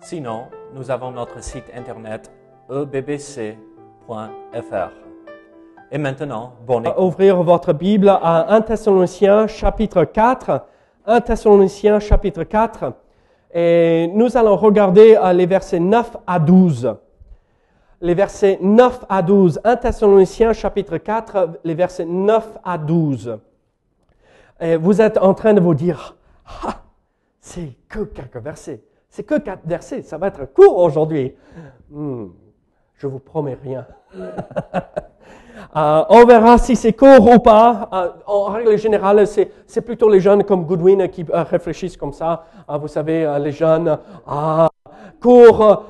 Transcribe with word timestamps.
Sinon, 0.00 0.46
nous 0.74 0.90
avons 0.90 1.10
notre 1.10 1.42
site 1.42 1.64
internet 1.74 2.30
ebbc.fr. 2.70 3.56
Et 5.90 5.98
maintenant, 5.98 6.52
écoute. 6.68 6.94
ouvrir 6.98 7.42
votre 7.42 7.72
Bible 7.72 8.08
à 8.08 8.54
1 8.54 8.60
Thessaloniciens 8.62 9.46
chapitre 9.48 10.04
4. 10.04 10.64
1 11.04 11.20
Thessaloniciens 11.20 11.98
chapitre 11.98 12.44
4. 12.44 12.92
Et 13.52 14.10
nous 14.14 14.36
allons 14.36 14.56
regarder 14.56 15.16
euh, 15.16 15.32
les 15.32 15.46
versets 15.46 15.80
9 15.80 16.16
à 16.26 16.38
12. 16.38 16.94
Les 18.00 18.14
versets 18.14 18.58
9 18.60 19.04
à 19.08 19.20
12. 19.22 19.60
1 19.64 19.76
Thessaloniciens 19.76 20.52
chapitre 20.52 20.98
4, 20.98 21.60
les 21.64 21.74
versets 21.74 22.04
9 22.04 22.58
à 22.62 22.78
12. 22.78 23.38
Et 24.60 24.76
vous 24.76 25.00
êtes 25.00 25.18
en 25.18 25.34
train 25.34 25.54
de 25.54 25.60
vous 25.60 25.74
dire, 25.74 26.16
ah, 26.64 26.82
c'est 27.40 27.76
que 27.88 28.00
quelques 28.00 28.36
versets. 28.36 28.82
C'est 29.08 29.24
que 29.24 29.38
quatre 29.38 29.66
versets. 29.66 30.02
Ça 30.02 30.18
va 30.18 30.28
être 30.28 30.44
court 30.52 30.78
aujourd'hui. 30.78 31.34
Hmm, 31.90 32.26
je 32.94 33.06
vous 33.06 33.18
promets 33.18 33.58
rien. 33.62 33.86
Euh, 35.76 36.04
on 36.08 36.24
verra 36.24 36.56
si 36.56 36.76
c'est 36.76 36.92
court 36.92 37.28
ou 37.28 37.40
pas. 37.40 37.88
Euh, 37.92 38.10
en 38.26 38.44
règle 38.44 38.78
générale, 38.78 39.26
c'est, 39.26 39.80
plutôt 39.82 40.08
les 40.08 40.20
jeunes 40.20 40.44
comme 40.44 40.64
Goodwin 40.64 41.08
qui 41.08 41.26
euh, 41.28 41.42
réfléchissent 41.42 41.96
comme 41.96 42.12
ça. 42.12 42.44
Vous 42.80 42.88
savez, 42.88 43.38
les 43.40 43.52
jeunes, 43.52 43.98
ah, 44.26 44.68
court, 45.20 45.84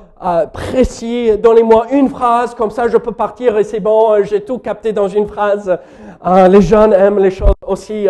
précis, 0.51 1.37
donnez-moi 1.37 1.91
une 1.91 2.09
phrase, 2.09 2.53
comme 2.55 2.71
ça 2.71 2.87
je 2.87 2.97
peux 2.97 3.13
partir 3.13 3.57
et 3.57 3.63
c'est 3.63 3.79
bon, 3.79 4.21
j'ai 4.23 4.43
tout 4.43 4.57
capté 4.57 4.91
dans 4.91 5.07
une 5.07 5.27
phrase. 5.27 5.77
Les 6.49 6.61
jeunes 6.61 6.91
aiment 6.93 7.19
les 7.19 7.31
choses 7.31 7.53
aussi, 7.65 8.07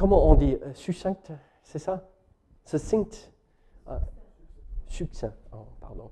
comment 0.00 0.30
on 0.30 0.34
dit, 0.34 0.54
euh, 0.54 0.70
succinct, 0.74 1.16
c'est 1.62 1.78
ça? 1.78 2.00
Succinct 2.64 3.30
Succinct, 4.90 5.32
oh, 5.52 5.66
pardon. 5.80 6.10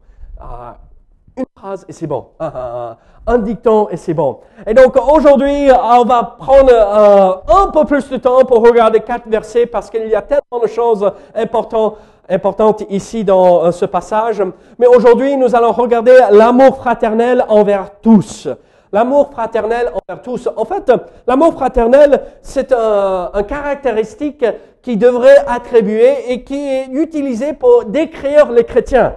Une 1.36 1.44
phrase 1.56 1.84
et 1.88 1.92
c'est 1.92 2.06
bon. 2.06 2.28
Un 3.26 3.38
dicton 3.38 3.88
et 3.90 3.96
c'est 3.96 4.14
bon. 4.14 4.38
Et 4.66 4.72
donc 4.72 4.96
aujourd'hui, 4.96 5.68
on 5.70 6.04
va 6.04 6.36
prendre 6.38 6.70
euh, 6.72 7.64
un 7.64 7.70
peu 7.70 7.84
plus 7.84 8.08
de 8.08 8.16
temps 8.16 8.44
pour 8.44 8.62
regarder 8.64 9.00
quatre 9.00 9.28
versets 9.28 9.66
parce 9.66 9.90
qu'il 9.90 10.06
y 10.06 10.14
a 10.14 10.22
tellement 10.22 10.60
de 10.62 10.68
choses 10.68 11.12
importantes, 11.34 12.82
ici 12.88 13.24
dans 13.24 13.64
euh, 13.64 13.72
ce 13.72 13.84
passage. 13.84 14.42
Mais 14.78 14.86
aujourd'hui, 14.86 15.36
nous 15.36 15.54
allons 15.54 15.72
regarder 15.72 16.16
l'amour 16.30 16.76
fraternel 16.76 17.44
envers 17.48 17.90
tous. 18.00 18.48
L'amour 18.90 19.30
fraternel 19.30 19.92
envers 19.92 20.22
tous. 20.22 20.48
En 20.56 20.64
fait, 20.64 20.90
l'amour 21.26 21.52
fraternel, 21.52 22.22
c'est 22.40 22.72
un, 22.72 23.30
un 23.34 23.42
caractéristique 23.42 24.44
qui 24.82 24.96
devrait 24.96 25.44
attribuer 25.46 26.32
et 26.32 26.42
qui 26.44 26.68
est 26.68 26.86
utilisé 26.86 27.52
pour 27.52 27.84
décrire 27.84 28.50
les 28.50 28.64
chrétiens. 28.64 29.16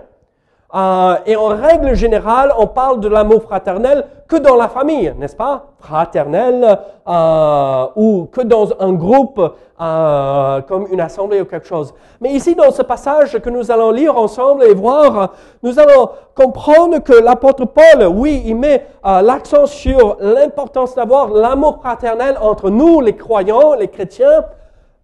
Euh, 0.73 1.15
et 1.25 1.35
en 1.35 1.47
règle 1.47 1.93
générale, 1.95 2.53
on 2.57 2.67
parle 2.67 3.01
de 3.01 3.09
l'amour 3.09 3.43
fraternel 3.43 4.05
que 4.27 4.37
dans 4.37 4.55
la 4.55 4.69
famille, 4.69 5.13
n'est-ce 5.17 5.35
pas? 5.35 5.65
Fraternel, 5.79 6.79
euh, 7.07 7.85
ou 7.97 8.29
que 8.31 8.39
dans 8.39 8.69
un 8.79 8.93
groupe 8.93 9.41
euh, 9.81 10.61
comme 10.61 10.87
une 10.91 11.01
assemblée 11.01 11.41
ou 11.41 11.45
quelque 11.45 11.67
chose. 11.67 11.93
Mais 12.21 12.29
ici, 12.31 12.55
dans 12.55 12.71
ce 12.71 12.83
passage 12.83 13.39
que 13.39 13.49
nous 13.49 13.71
allons 13.71 13.91
lire 13.91 14.15
ensemble 14.17 14.63
et 14.63 14.73
voir, 14.73 15.31
nous 15.63 15.79
allons 15.79 16.09
comprendre 16.35 16.99
que 16.99 17.13
l'apôtre 17.13 17.65
Paul, 17.65 18.05
oui, 18.05 18.43
il 18.45 18.55
met 18.55 18.85
euh, 19.05 19.21
l'accent 19.21 19.65
sur 19.65 20.17
l'importance 20.19 20.95
d'avoir 20.95 21.29
l'amour 21.29 21.79
fraternel 21.81 22.37
entre 22.39 22.69
nous, 22.69 23.01
les 23.01 23.15
croyants, 23.15 23.73
les 23.73 23.87
chrétiens, 23.87 24.45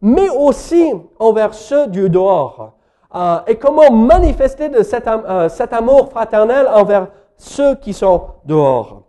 mais 0.01 0.29
aussi 0.29 0.93
envers 1.19 1.53
ceux 1.53 1.87
du 1.87 2.09
dehors. 2.09 2.73
Euh, 3.15 3.37
et 3.47 3.55
comment 3.55 3.91
manifester 3.91 4.69
de 4.69 4.83
cet, 4.83 5.07
euh, 5.07 5.49
cet 5.49 5.73
amour 5.73 6.09
fraternel 6.09 6.67
envers 6.73 7.07
ceux 7.37 7.75
qui 7.75 7.93
sont 7.93 8.21
dehors. 8.45 9.03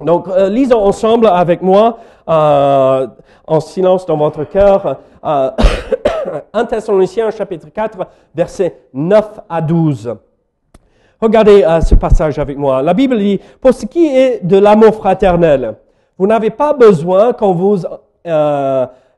Donc, 0.00 0.28
euh, 0.28 0.48
lisons 0.48 0.82
ensemble 0.82 1.26
avec 1.26 1.62
moi, 1.62 1.98
en 2.26 3.60
silence 3.60 4.06
dans 4.06 4.16
votre 4.16 4.44
cœur, 4.44 4.98
euh, 5.24 5.50
1 6.52 6.64
Thessaloniciens 6.64 7.30
chapitre 7.30 7.68
4, 7.72 7.98
versets 8.34 8.76
9 8.92 9.40
à 9.48 9.60
12. 9.60 10.16
Regardez 11.20 11.64
ce 11.86 11.94
passage 11.94 12.38
avec 12.38 12.58
moi. 12.58 12.82
La 12.82 12.92
Bible 12.92 13.18
dit, 13.18 13.40
pour 13.60 13.72
ce 13.72 13.86
qui 13.86 14.06
est 14.06 14.44
de 14.44 14.58
l'amour 14.58 14.94
fraternel, 14.94 15.76
vous 16.18 16.26
n'avez 16.26 16.50
pas 16.50 16.72
besoin 16.74 17.32
qu'on 17.32 17.52
vous 17.54 17.78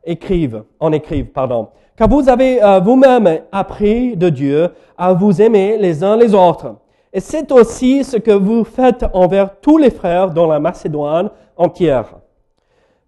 euh, 0.07 0.11
écrive, 0.11 0.63
en 0.81 0.93
écrive, 0.93 1.27
pardon. 1.27 1.69
Car 1.97 2.09
vous 2.09 2.29
avez 2.29 2.63
euh, 2.63 2.81
vous-même 2.81 3.41
appris 3.53 4.17
de 4.17 4.29
Dieu 4.29 4.71
à 4.97 5.13
vous 5.13 5.41
aimer 5.41 5.77
les 5.79 6.05
uns 6.05 6.17
les 6.17 6.35
autres. 6.35 6.75
Et 7.13 7.21
c'est 7.21 7.51
aussi 7.51 8.05
ce 8.05 8.17
que 8.17 8.31
vous 8.31 8.65
faites 8.65 9.05
envers 9.15 9.59
tous 9.61 9.79
les 9.79 9.91
frères 9.91 10.31
dans 10.31 10.47
la 10.47 10.59
Macédoine 10.59 11.31
entière. 11.57 12.17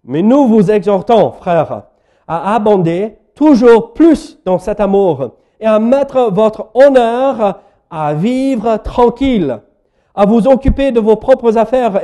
Mais 0.03 0.21
nous 0.21 0.47
vous 0.47 0.71
exhortons, 0.71 1.31
frères, 1.31 1.83
à 2.27 2.55
abonder 2.55 3.17
toujours 3.35 3.93
plus 3.93 4.39
dans 4.45 4.57
cet 4.57 4.79
amour 4.79 5.31
et 5.59 5.65
à 5.65 5.79
mettre 5.79 6.31
votre 6.31 6.69
honneur 6.73 7.59
à 7.91 8.13
vivre 8.13 8.77
tranquille, 8.77 9.59
à 10.15 10.25
vous 10.25 10.47
occuper 10.47 10.91
de 10.91 10.99
vos 10.99 11.15
propres 11.15 11.57
affaires 11.57 12.01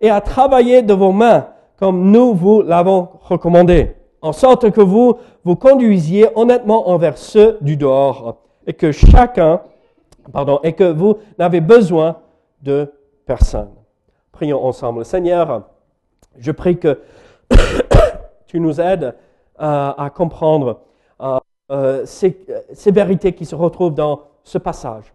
et 0.00 0.10
à 0.10 0.20
travailler 0.20 0.82
de 0.82 0.94
vos 0.94 1.12
mains 1.12 1.46
comme 1.78 2.10
nous 2.10 2.34
vous 2.34 2.62
l'avons 2.62 3.08
recommandé, 3.22 3.95
en 4.22 4.32
sorte 4.32 4.70
que 4.70 4.80
vous 4.80 5.18
vous 5.44 5.56
conduisiez 5.56 6.28
honnêtement 6.34 6.88
envers 6.88 7.18
ceux 7.18 7.58
du 7.60 7.76
dehors 7.76 8.36
et 8.66 8.72
que 8.72 8.92
chacun, 8.92 9.60
pardon, 10.32 10.60
et 10.62 10.72
que 10.72 10.84
vous 10.84 11.18
n'avez 11.38 11.60
besoin 11.60 12.16
de 12.62 12.92
personne. 13.26 13.70
Prions 14.32 14.64
ensemble. 14.64 15.04
Seigneur, 15.04 15.62
je 16.38 16.50
prie 16.52 16.78
que 16.78 17.00
tu 18.46 18.60
nous 18.60 18.80
aides 18.80 19.14
à 19.58 20.10
comprendre 20.14 20.80
euh, 21.70 22.02
ces, 22.04 22.36
vérités 22.92 23.32
qui 23.32 23.44
se 23.44 23.54
retrouvent 23.54 23.94
dans 23.94 24.20
ce 24.44 24.58
passage. 24.58 25.12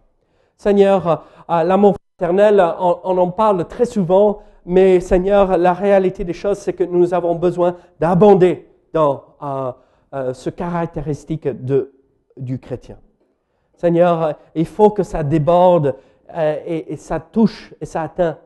Seigneur, 0.56 1.24
l'amour 1.48 1.96
fraternel, 2.18 2.62
on, 2.78 2.98
on 3.04 3.18
en 3.18 3.30
parle 3.30 3.66
très 3.66 3.86
souvent, 3.86 4.40
mais 4.66 5.00
Seigneur, 5.00 5.56
la 5.56 5.72
réalité 5.72 6.24
des 6.24 6.32
choses, 6.32 6.58
c'est 6.58 6.72
que 6.72 6.84
nous 6.84 7.14
avons 7.14 7.34
besoin 7.34 7.76
d'abonder 8.00 8.68
dans 8.92 9.36
euh, 9.42 9.72
euh, 10.14 10.34
ce 10.34 10.50
caractéristique 10.50 11.48
de, 11.48 11.92
du 12.36 12.58
chrétien. 12.58 12.98
Seigneur, 13.74 14.22
euh, 14.22 14.32
il 14.54 14.66
faut 14.66 14.90
que 14.90 15.02
ça 15.02 15.22
déborde 15.22 15.96
et 16.34 16.96
ça 16.96 17.20
touche 17.20 17.74
et 17.78 17.84
ça 17.84 18.02
atteint 18.02 18.38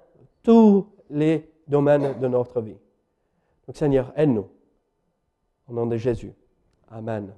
tous 0.42 0.88
les 1.08 1.48
domaines 1.68 2.18
de 2.18 2.26
notre 2.26 2.60
vie. 2.60 2.76
Donc 3.64 3.76
Seigneur, 3.76 4.12
aide-nous. 4.16 4.48
Au 5.68 5.72
nom 5.72 5.86
de 5.86 5.96
Jésus. 5.96 6.32
Amen. 6.90 7.32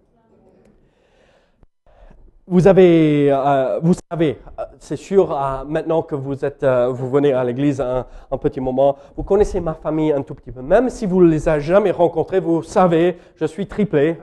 Vous 2.51 2.67
avez, 2.67 3.29
euh, 3.31 3.79
vous 3.83 3.93
savez, 4.11 4.39
euh, 4.59 4.63
c'est 4.79 4.97
sûr, 4.97 5.31
euh, 5.37 5.65
maintenant 5.67 6.01
que 6.01 6.15
vous 6.15 6.47
êtes, 6.47 6.65
vous 6.65 7.11
venez 7.11 7.35
à 7.35 7.45
l'église 7.45 7.79
un, 7.79 8.07
petit 8.39 8.59
moment, 8.59 8.97
vous 9.19 9.23
connaissez 9.23 9.61
ma 9.61 9.75
famille 9.75 10.13
un 10.13 10.23
tout 10.23 10.35
petit 10.35 10.51
peu. 10.51 10.63
Même 10.63 10.89
si 10.89 11.05
vous 11.05 11.23
ne 11.23 11.29
les 11.29 11.47
avez 11.47 11.61
jamais 11.61 11.91
rencontrés, 11.91 12.41
vous 12.41 12.63
savez, 12.63 13.19
je 13.37 13.45
suis 13.45 13.67
triplé. 13.67 14.17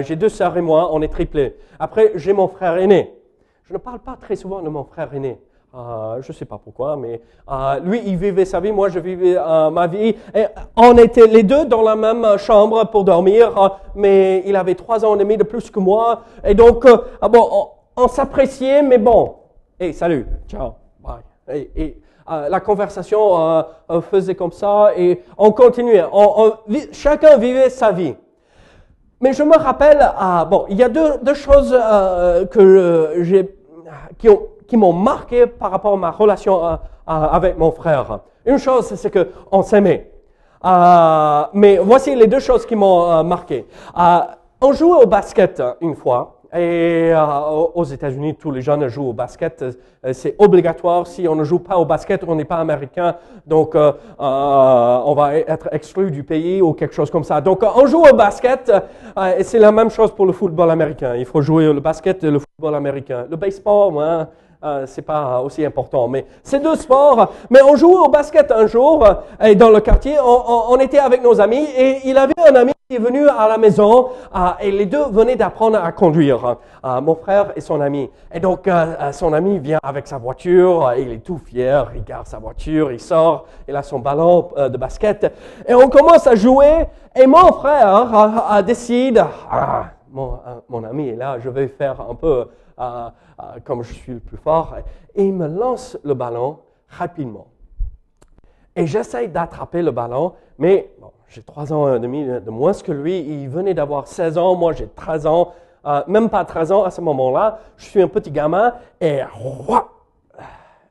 J'ai 0.00 0.16
deux 0.16 0.28
sœurs 0.28 0.56
et 0.56 0.60
moi, 0.60 0.90
on 0.92 1.02
est 1.02 1.08
triplés. 1.08 1.56
Après, 1.78 2.10
j'ai 2.16 2.32
mon 2.32 2.48
frère 2.48 2.78
aîné. 2.78 3.14
Je 3.62 3.72
ne 3.74 3.78
parle 3.78 4.00
pas 4.00 4.16
très 4.20 4.34
souvent 4.34 4.60
de 4.60 4.68
mon 4.68 4.82
frère 4.82 5.14
aîné. 5.14 5.38
Euh, 5.74 6.20
je 6.20 6.32
ne 6.32 6.34
sais 6.34 6.44
pas 6.44 6.60
pourquoi, 6.62 6.96
mais 6.96 7.22
euh, 7.50 7.80
lui, 7.80 8.02
il 8.04 8.16
vivait 8.18 8.44
sa 8.44 8.60
vie, 8.60 8.72
moi, 8.72 8.90
je 8.90 8.98
vivais 8.98 9.36
euh, 9.38 9.70
ma 9.70 9.86
vie. 9.86 10.14
On 10.76 10.98
était 10.98 11.26
les 11.26 11.42
deux 11.42 11.64
dans 11.64 11.80
la 11.80 11.96
même 11.96 12.36
chambre 12.36 12.84
pour 12.90 13.04
dormir, 13.04 13.78
mais 13.94 14.42
il 14.44 14.54
avait 14.54 14.74
trois 14.74 15.02
ans 15.02 15.14
et 15.14 15.18
demi 15.18 15.38
de 15.38 15.44
plus 15.44 15.70
que 15.70 15.78
moi. 15.78 16.24
Et 16.44 16.54
donc, 16.54 16.86
ah 17.22 17.28
bon, 17.28 17.70
on, 17.96 18.08
s'appréciait, 18.08 18.82
mais 18.82 18.98
bon. 18.98 19.36
Hey, 19.80 19.94
salut, 19.94 20.26
ciao, 20.46 20.72
bye. 21.00 21.68
Et, 21.74 21.98
la 22.28 22.60
conversation 22.60 23.64
faisait 24.10 24.36
comme 24.36 24.52
ça 24.52 24.92
et 24.96 25.22
on 25.36 25.50
continuait. 25.50 26.04
Chacun 26.92 27.36
vivait 27.36 27.68
sa 27.68 27.92
vie. 27.92 28.14
Mais 29.20 29.32
je 29.32 29.42
me 29.42 29.56
rappelle, 29.56 29.98
bon, 30.48 30.64
il 30.68 30.76
y 30.76 30.82
a 30.82 30.88
deux, 30.88 31.18
deux 31.22 31.34
choses 31.34 31.76
que 32.50 33.18
j'ai 33.22 33.54
qui 34.18 34.28
ont 34.28 34.46
qui 34.72 34.78
m'ont 34.78 34.94
marqué 34.94 35.46
par 35.46 35.70
rapport 35.70 35.92
à 35.92 35.96
ma 35.98 36.10
relation 36.10 36.64
euh, 36.64 36.70
euh, 36.70 36.76
avec 37.06 37.58
mon 37.58 37.70
frère. 37.72 38.20
Une 38.46 38.56
chose, 38.56 38.86
c'est 38.94 39.12
qu'on 39.12 39.60
s'aimait. 39.60 40.10
Euh, 40.64 41.42
mais 41.52 41.76
voici 41.76 42.16
les 42.16 42.26
deux 42.26 42.38
choses 42.40 42.64
qui 42.64 42.74
m'ont 42.74 43.22
marqué. 43.22 43.66
on 44.62 44.72
jouait 44.72 45.02
au 45.04 45.06
basket 45.06 45.62
une 45.82 45.94
fois. 45.94 46.38
Et 46.54 47.12
aux 47.74 47.84
États-Unis, 47.84 48.34
tous 48.34 48.50
les 48.50 48.60
jeunes 48.62 48.86
jouent 48.88 49.08
au 49.08 49.12
basket. 49.12 49.64
c'est 50.12 50.34
obligatoire. 50.38 51.06
Si 51.06 51.26
on 51.26 51.34
ne 51.34 51.44
joue 51.44 51.58
pas 51.58 51.76
au 51.78 51.86
basket, 51.86 52.22
on 52.26 52.34
n'est 52.34 52.44
pas 52.44 52.60
américain. 52.66 53.16
Donc, 53.46 53.74
on 53.74 55.14
va 55.16 55.36
être 55.36 55.68
exclu 55.72 56.10
du 56.10 56.22
pays 56.24 56.60
ou 56.60 56.74
quelque 56.74 56.94
chose 56.94 57.10
comme 57.10 57.24
ça. 57.24 57.40
Donc, 57.40 57.62
on 57.62 57.86
joue 57.86 58.04
au 58.04 58.14
basket. 58.14 58.70
et 59.38 59.44
c'est 59.44 59.58
la 59.58 59.72
même 59.72 59.88
chose 59.90 60.14
pour 60.14 60.26
le 60.26 60.32
football 60.32 60.70
américain. 60.70 61.14
Il 61.16 61.24
faut 61.24 61.40
jouer 61.40 61.72
le 61.72 61.80
basket 61.80 62.22
et 62.22 62.30
le 62.30 62.38
football 62.38 62.74
américain. 62.74 63.26
Le 63.30 63.36
baseball, 63.36 63.94
hein, 63.98 64.28
euh, 64.64 64.84
c'est 64.86 65.02
pas 65.02 65.40
aussi 65.40 65.64
important. 65.64 66.06
Mais 66.06 66.24
c'est 66.42 66.60
deux 66.60 66.76
sports. 66.76 67.32
Mais 67.50 67.60
on 67.62 67.74
jouait 67.74 67.96
au 67.96 68.08
basket 68.08 68.52
un 68.52 68.66
jour 68.66 69.04
euh, 69.04 69.46
et 69.46 69.56
dans 69.56 69.70
le 69.70 69.80
quartier. 69.80 70.16
On, 70.22 70.76
était 70.78 70.98
avec 70.98 71.22
nos 71.22 71.40
amis 71.40 71.66
et 71.76 72.00
il 72.04 72.16
avait 72.16 72.32
un 72.48 72.54
ami 72.54 72.72
qui 72.88 72.96
est 72.96 73.00
venu 73.00 73.28
à 73.28 73.48
la 73.48 73.58
maison 73.58 74.08
euh, 74.34 74.38
et 74.60 74.70
les 74.70 74.86
deux 74.86 75.04
venaient 75.10 75.36
d'apprendre 75.36 75.82
à 75.82 75.90
conduire. 75.92 76.56
mon 76.84 77.14
frère 77.16 77.52
et 77.56 77.60
son 77.60 77.80
ami. 77.80 78.08
Et 78.32 78.38
donc 78.40 78.68
son 79.12 79.32
ami 79.32 79.58
vient 79.58 79.80
avec 79.82 80.06
sa 80.06 80.18
voiture. 80.18 80.92
il 80.96 81.10
est 81.12 81.24
tout 81.24 81.38
fier. 81.38 81.90
Il 81.96 82.04
garde 82.04 82.26
sa 82.26 82.38
voiture. 82.38 82.92
Il 82.92 83.00
sort. 83.00 83.46
Il 83.68 83.74
a 83.74 83.82
son 83.82 83.98
ballon 83.98 84.50
de 84.56 84.76
basket 84.76 85.32
et 85.66 85.74
on 85.74 85.88
commence 85.88 86.26
à 86.26 86.36
jouer. 86.36 86.86
Et 87.14 87.26
mon 87.26 87.52
frère 87.52 88.62
décide. 88.64 89.24
Ah, 89.50 89.86
mon, 90.10 90.38
mon 90.68 90.84
ami 90.84 91.08
est 91.10 91.16
là. 91.16 91.38
Je 91.38 91.48
vais 91.48 91.68
faire 91.68 91.96
un 92.08 92.14
peu 92.14 92.46
comme 92.76 93.82
je 93.82 93.92
suis 93.92 94.14
le 94.14 94.20
plus 94.20 94.36
fort, 94.36 94.76
et 95.14 95.24
il 95.24 95.32
me 95.32 95.46
lance 95.46 95.98
le 96.04 96.14
ballon 96.14 96.58
rapidement. 96.88 97.46
Et 98.74 98.86
j'essaye 98.86 99.28
d'attraper 99.28 99.82
le 99.82 99.90
ballon, 99.90 100.34
mais 100.58 100.90
j'ai 101.28 101.42
trois 101.42 101.72
ans 101.72 101.94
et 101.94 102.00
demi 102.00 102.24
de 102.24 102.50
moins 102.50 102.72
que 102.72 102.92
lui. 102.92 103.20
Il 103.20 103.48
venait 103.48 103.74
d'avoir 103.74 104.06
16 104.06 104.38
ans, 104.38 104.54
moi 104.54 104.72
j'ai 104.72 104.88
13 104.88 105.26
ans, 105.26 105.52
euh, 105.84 106.02
même 106.06 106.30
pas 106.30 106.44
13 106.44 106.72
ans 106.72 106.84
à 106.84 106.90
ce 106.90 107.00
moment-là. 107.00 107.58
Je 107.76 107.84
suis 107.84 108.02
un 108.02 108.08
petit 108.08 108.30
gamin 108.30 108.74
et 109.00 109.20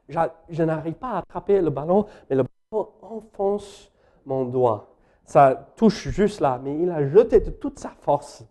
je, 0.09 0.19
je 0.49 0.63
n'arrive 0.63 0.93
pas 0.93 1.11
à 1.11 1.17
attraper 1.19 1.61
le 1.61 1.69
ballon, 1.69 2.05
mais 2.29 2.35
le 2.35 2.43
ballon 2.43 2.89
enfonce 3.01 3.91
mon 4.25 4.45
doigt. 4.45 4.87
Ça 5.25 5.67
touche 5.75 6.09
juste 6.09 6.39
là, 6.39 6.59
mais 6.61 6.77
il 6.77 6.89
a 6.89 7.07
jeté 7.07 7.39
de 7.39 7.51
toute 7.51 7.79
sa 7.79 7.89
force. 8.01 8.43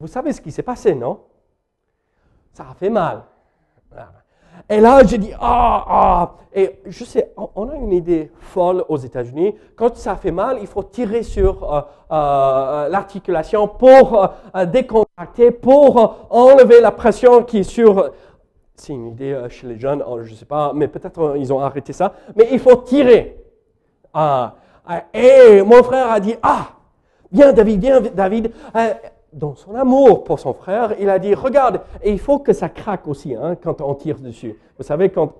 Vous 0.00 0.08
savez 0.08 0.32
ce 0.32 0.40
qui 0.40 0.50
s'est 0.50 0.62
passé, 0.62 0.94
non? 0.94 1.20
Ça 2.58 2.66
a 2.72 2.74
fait 2.74 2.90
mal. 2.90 3.22
Et 4.68 4.80
là, 4.80 5.04
j'ai 5.06 5.18
dit, 5.18 5.32
ah, 5.40 5.84
ah. 5.88 6.34
Et 6.52 6.80
je 6.86 7.04
sais, 7.04 7.32
on 7.36 7.68
a 7.68 7.76
une 7.76 7.92
idée 7.92 8.32
folle 8.40 8.84
aux 8.88 8.96
États-Unis. 8.96 9.54
Quand 9.76 9.94
ça 9.94 10.16
fait 10.16 10.32
mal, 10.32 10.58
il 10.60 10.66
faut 10.66 10.82
tirer 10.82 11.22
sur 11.22 11.72
euh, 11.72 11.80
euh, 12.10 12.88
l'articulation 12.88 13.68
pour 13.68 14.28
euh, 14.56 14.66
décontracter, 14.66 15.52
pour 15.52 16.26
enlever 16.30 16.80
la 16.80 16.90
pression 16.90 17.44
qui 17.44 17.58
est 17.58 17.62
sur. 17.62 18.10
C'est 18.74 18.92
une 18.92 19.06
idée 19.08 19.40
chez 19.50 19.68
les 19.68 19.78
jeunes, 19.78 20.02
je 20.22 20.30
ne 20.30 20.36
sais 20.36 20.44
pas, 20.44 20.72
mais 20.74 20.88
peut-être 20.88 21.36
ils 21.36 21.52
ont 21.52 21.60
arrêté 21.60 21.92
ça. 21.92 22.14
Mais 22.34 22.48
il 22.50 22.58
faut 22.58 22.76
tirer. 22.76 23.36
Ah. 24.12 24.54
et 25.14 25.62
mon 25.62 25.82
frère 25.84 26.10
a 26.10 26.18
dit, 26.18 26.34
ah, 26.42 26.70
viens 27.30 27.52
David, 27.52 27.80
viens 27.80 28.00
David 28.00 28.52
dans 29.32 29.54
son 29.54 29.74
amour 29.74 30.24
pour 30.24 30.40
son 30.40 30.54
frère, 30.54 30.94
il 30.98 31.08
a 31.10 31.18
dit, 31.18 31.34
regarde, 31.34 31.80
et 32.02 32.12
il 32.12 32.18
faut 32.18 32.38
que 32.38 32.52
ça 32.52 32.68
craque 32.68 33.06
aussi 33.06 33.34
hein, 33.34 33.56
quand 33.62 33.80
on 33.80 33.94
tire 33.94 34.18
dessus. 34.18 34.58
Vous 34.78 34.84
savez, 34.84 35.10
quand, 35.10 35.32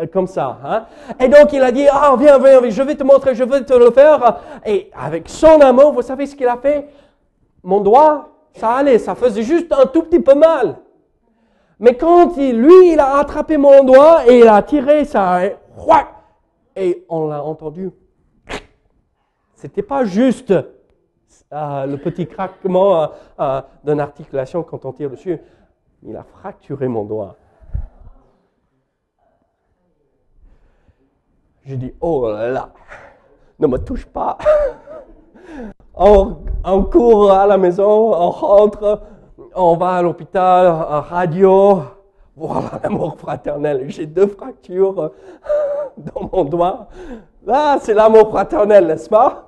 euh, 0.00 0.06
comme 0.06 0.26
ça. 0.26 0.58
Hein? 0.64 0.86
Et 1.20 1.28
donc 1.28 1.52
il 1.52 1.62
a 1.62 1.70
dit, 1.70 1.86
ah, 1.90 2.16
viens, 2.18 2.38
viens, 2.38 2.68
je 2.68 2.82
vais 2.82 2.94
te 2.94 3.04
montrer, 3.04 3.34
je 3.34 3.44
vais 3.44 3.62
te 3.62 3.74
le 3.74 3.90
faire. 3.90 4.40
Et 4.64 4.90
avec 4.94 5.28
son 5.28 5.60
amour, 5.60 5.92
vous 5.92 6.02
savez 6.02 6.26
ce 6.26 6.34
qu'il 6.34 6.48
a 6.48 6.56
fait? 6.56 6.88
Mon 7.62 7.80
doigt, 7.80 8.30
ça 8.52 8.70
allait, 8.72 8.98
ça 8.98 9.14
faisait 9.14 9.42
juste 9.42 9.72
un 9.72 9.86
tout 9.86 10.02
petit 10.02 10.20
peu 10.20 10.34
mal. 10.34 10.78
Mais 11.78 11.94
quand 11.94 12.36
il, 12.36 12.60
lui, 12.60 12.92
il 12.92 13.00
a 13.00 13.18
attrapé 13.18 13.58
mon 13.58 13.84
doigt 13.84 14.26
et 14.26 14.38
il 14.40 14.48
a 14.48 14.62
tiré 14.62 15.04
ça, 15.04 15.40
et 16.74 17.04
on 17.08 17.26
l'a 17.28 17.42
entendu. 17.42 17.90
C'était 19.54 19.82
pas 19.82 20.04
juste 20.04 20.52
ah, 21.50 21.86
le 21.86 21.96
petit 21.96 22.26
craquement 22.26 23.02
euh, 23.02 23.06
euh, 23.40 23.62
d'une 23.84 24.00
articulation 24.00 24.62
quand 24.62 24.84
on 24.84 24.92
tire 24.92 25.10
dessus, 25.10 25.38
il 26.02 26.16
a 26.16 26.22
fracturé 26.22 26.88
mon 26.88 27.04
doigt. 27.04 27.36
J'ai 31.64 31.76
dit, 31.76 31.92
oh 32.00 32.30
là 32.30 32.48
là, 32.48 32.70
ne 33.58 33.66
me 33.66 33.78
touche 33.78 34.06
pas. 34.06 34.38
on, 35.94 36.82
court 36.84 37.32
à 37.32 37.46
la 37.46 37.58
maison, 37.58 38.12
on 38.14 38.30
rentre, 38.30 39.02
on 39.54 39.76
va 39.76 39.96
à 39.96 40.02
l'hôpital, 40.02 40.66
radio. 41.08 41.82
Voilà 42.36 42.80
l'amour 42.82 43.16
fraternel. 43.18 43.88
J'ai 43.88 44.06
deux 44.06 44.26
fractures 44.26 45.12
dans 45.96 46.28
mon 46.32 46.44
doigt. 46.44 46.88
Là, 47.44 47.78
c'est 47.80 47.94
l'amour 47.94 48.28
fraternel, 48.28 48.86
n'est-ce 48.86 49.08
pas? 49.08 49.45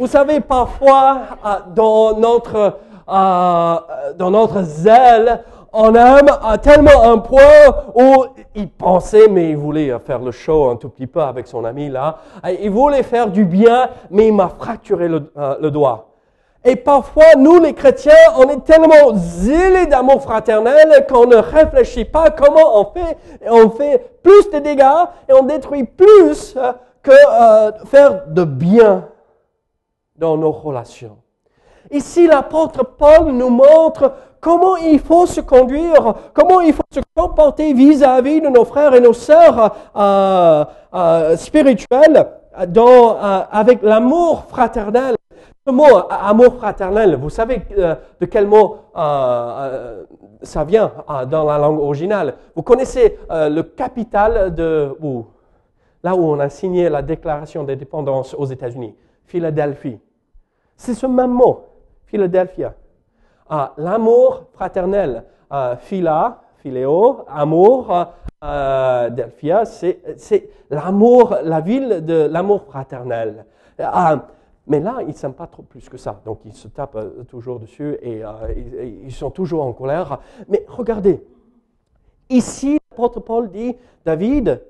Vous 0.00 0.06
savez, 0.06 0.40
parfois, 0.40 1.18
euh, 1.44 1.48
dans 1.74 2.16
notre, 2.16 2.56
euh, 2.56 2.70
euh, 3.10 3.76
dans 4.16 4.30
notre 4.30 4.62
zèle, 4.62 5.44
on 5.74 5.94
aime 5.94 6.30
à 6.42 6.56
tellement 6.56 7.02
un 7.02 7.18
point 7.18 7.66
où 7.94 8.24
il 8.54 8.70
pensait, 8.70 9.28
mais 9.28 9.50
il 9.50 9.58
voulait 9.58 9.94
faire 10.06 10.20
le 10.20 10.30
show 10.30 10.70
un 10.70 10.76
tout 10.76 10.88
petit 10.88 11.06
peu 11.06 11.20
avec 11.20 11.46
son 11.46 11.66
ami 11.66 11.90
là. 11.90 12.16
Il 12.62 12.70
voulait 12.70 13.02
faire 13.02 13.26
du 13.28 13.44
bien, 13.44 13.90
mais 14.10 14.28
il 14.28 14.32
m'a 14.32 14.48
fracturé 14.48 15.06
le, 15.06 15.70
doigt. 15.70 16.06
Et 16.64 16.76
parfois, 16.76 17.34
nous 17.36 17.60
les 17.60 17.74
chrétiens, 17.74 18.14
on 18.38 18.44
est 18.44 18.64
tellement 18.64 19.14
zélés 19.14 19.84
d'amour 19.86 20.22
fraternel 20.22 21.06
qu'on 21.10 21.26
ne 21.26 21.36
réfléchit 21.36 22.06
pas 22.06 22.30
comment 22.30 22.80
on 22.80 22.86
fait. 22.86 23.18
On 23.46 23.68
fait 23.68 24.02
plus 24.22 24.48
de 24.50 24.60
dégâts 24.60 25.04
et 25.28 25.34
on 25.34 25.42
détruit 25.42 25.84
plus 25.84 26.56
que 27.02 27.12
faire 27.84 28.22
de 28.28 28.44
bien 28.44 29.04
dans 30.20 30.36
nos 30.36 30.52
relations. 30.52 31.16
Ici, 31.90 32.26
l'apôtre 32.26 32.84
Paul 32.84 33.32
nous 33.32 33.48
montre 33.48 34.12
comment 34.40 34.76
il 34.76 35.00
faut 35.00 35.26
se 35.26 35.40
conduire, 35.40 36.14
comment 36.34 36.60
il 36.60 36.72
faut 36.72 36.82
se 36.92 37.00
comporter 37.16 37.72
vis-à-vis 37.72 38.40
de 38.40 38.48
nos 38.48 38.64
frères 38.64 38.94
et 38.94 39.00
nos 39.00 39.12
sœurs 39.12 39.74
euh, 39.96 40.64
euh, 40.94 41.36
spirituels 41.36 42.26
euh, 42.56 43.40
avec 43.50 43.82
l'amour 43.82 44.44
fraternel. 44.48 45.16
Ce 45.66 45.72
mot 45.72 46.02
amour 46.08 46.54
fraternel, 46.56 47.16
vous 47.16 47.28
savez 47.28 47.62
de 47.76 48.26
quel 48.26 48.46
mot 48.46 48.78
ça 48.94 50.64
vient 50.64 50.90
dans 51.30 51.44
la 51.44 51.58
langue 51.58 51.78
originale. 51.80 52.34
Vous 52.56 52.62
connaissez 52.62 53.18
le 53.28 53.60
capital 53.60 54.54
de 54.54 54.96
où, 55.02 55.26
là 56.02 56.16
où 56.16 56.24
on 56.24 56.40
a 56.40 56.48
signé 56.48 56.88
la 56.88 57.02
déclaration 57.02 57.62
d'indépendance 57.62 58.34
aux 58.34 58.46
États-Unis, 58.46 58.96
Philadelphie. 59.26 59.98
C'est 60.80 60.94
ce 60.94 61.04
même 61.04 61.32
mot, 61.32 61.66
Philadelphia. 62.06 62.74
Ah, 63.50 63.74
l'amour 63.76 64.44
fraternel, 64.54 65.24
ah, 65.50 65.76
phila, 65.76 66.40
philéo, 66.56 67.18
amour, 67.28 68.06
ah, 68.40 69.10
Delphia, 69.10 69.66
c'est 69.66 70.48
l'amour, 70.70 71.36
la 71.44 71.60
ville 71.60 72.02
de 72.02 72.26
l'amour 72.30 72.62
fraternel. 72.62 73.44
mais 73.76 74.80
là, 74.80 75.00
ils 75.02 75.08
ne 75.08 75.12
s'aiment 75.12 75.34
pas 75.34 75.48
trop 75.48 75.64
plus 75.64 75.86
que 75.86 75.98
ça. 75.98 76.18
Donc, 76.24 76.40
ils 76.46 76.54
se 76.54 76.68
tapent 76.68 76.96
euh, 76.96 77.24
toujours 77.24 77.60
dessus 77.60 77.98
et 78.00 78.22
ils 79.04 79.12
sont 79.12 79.30
toujours 79.30 79.62
en 79.64 79.74
colère. 79.74 80.18
Mais 80.48 80.64
regardez, 80.66 81.22
ici, 82.30 82.78
l'apôtre 82.90 83.20
Paul 83.20 83.50
dit, 83.50 83.76
David, 84.06 84.62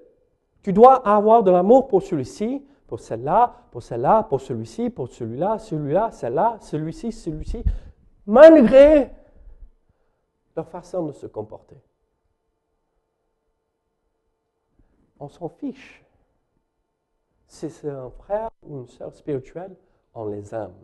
tu 0.64 0.72
dois 0.72 1.06
avoir 1.06 1.44
de 1.44 1.52
l'amour 1.52 1.86
pour 1.86 2.02
celui-ci, 2.02 2.64
pour 2.90 2.98
celle-là, 2.98 3.54
pour 3.70 3.84
celle-là, 3.84 4.24
pour 4.24 4.40
celui-ci, 4.40 4.90
pour 4.90 5.06
celui-là, 5.06 5.60
celui-là, 5.60 6.10
celle-là, 6.10 6.58
celui-ci, 6.60 7.12
celui-ci, 7.12 7.62
malgré 8.26 9.12
leur 10.56 10.68
façon 10.68 11.06
de 11.06 11.12
se 11.12 11.28
comporter. 11.28 11.76
On 15.20 15.28
s'en 15.28 15.48
fiche. 15.48 16.02
Si 17.46 17.70
c'est 17.70 17.90
un 17.90 18.10
frère 18.10 18.50
ou 18.64 18.80
une 18.80 18.88
sœur 18.88 19.14
spirituelle, 19.14 19.76
on 20.12 20.26
les 20.26 20.52
aime. 20.52 20.74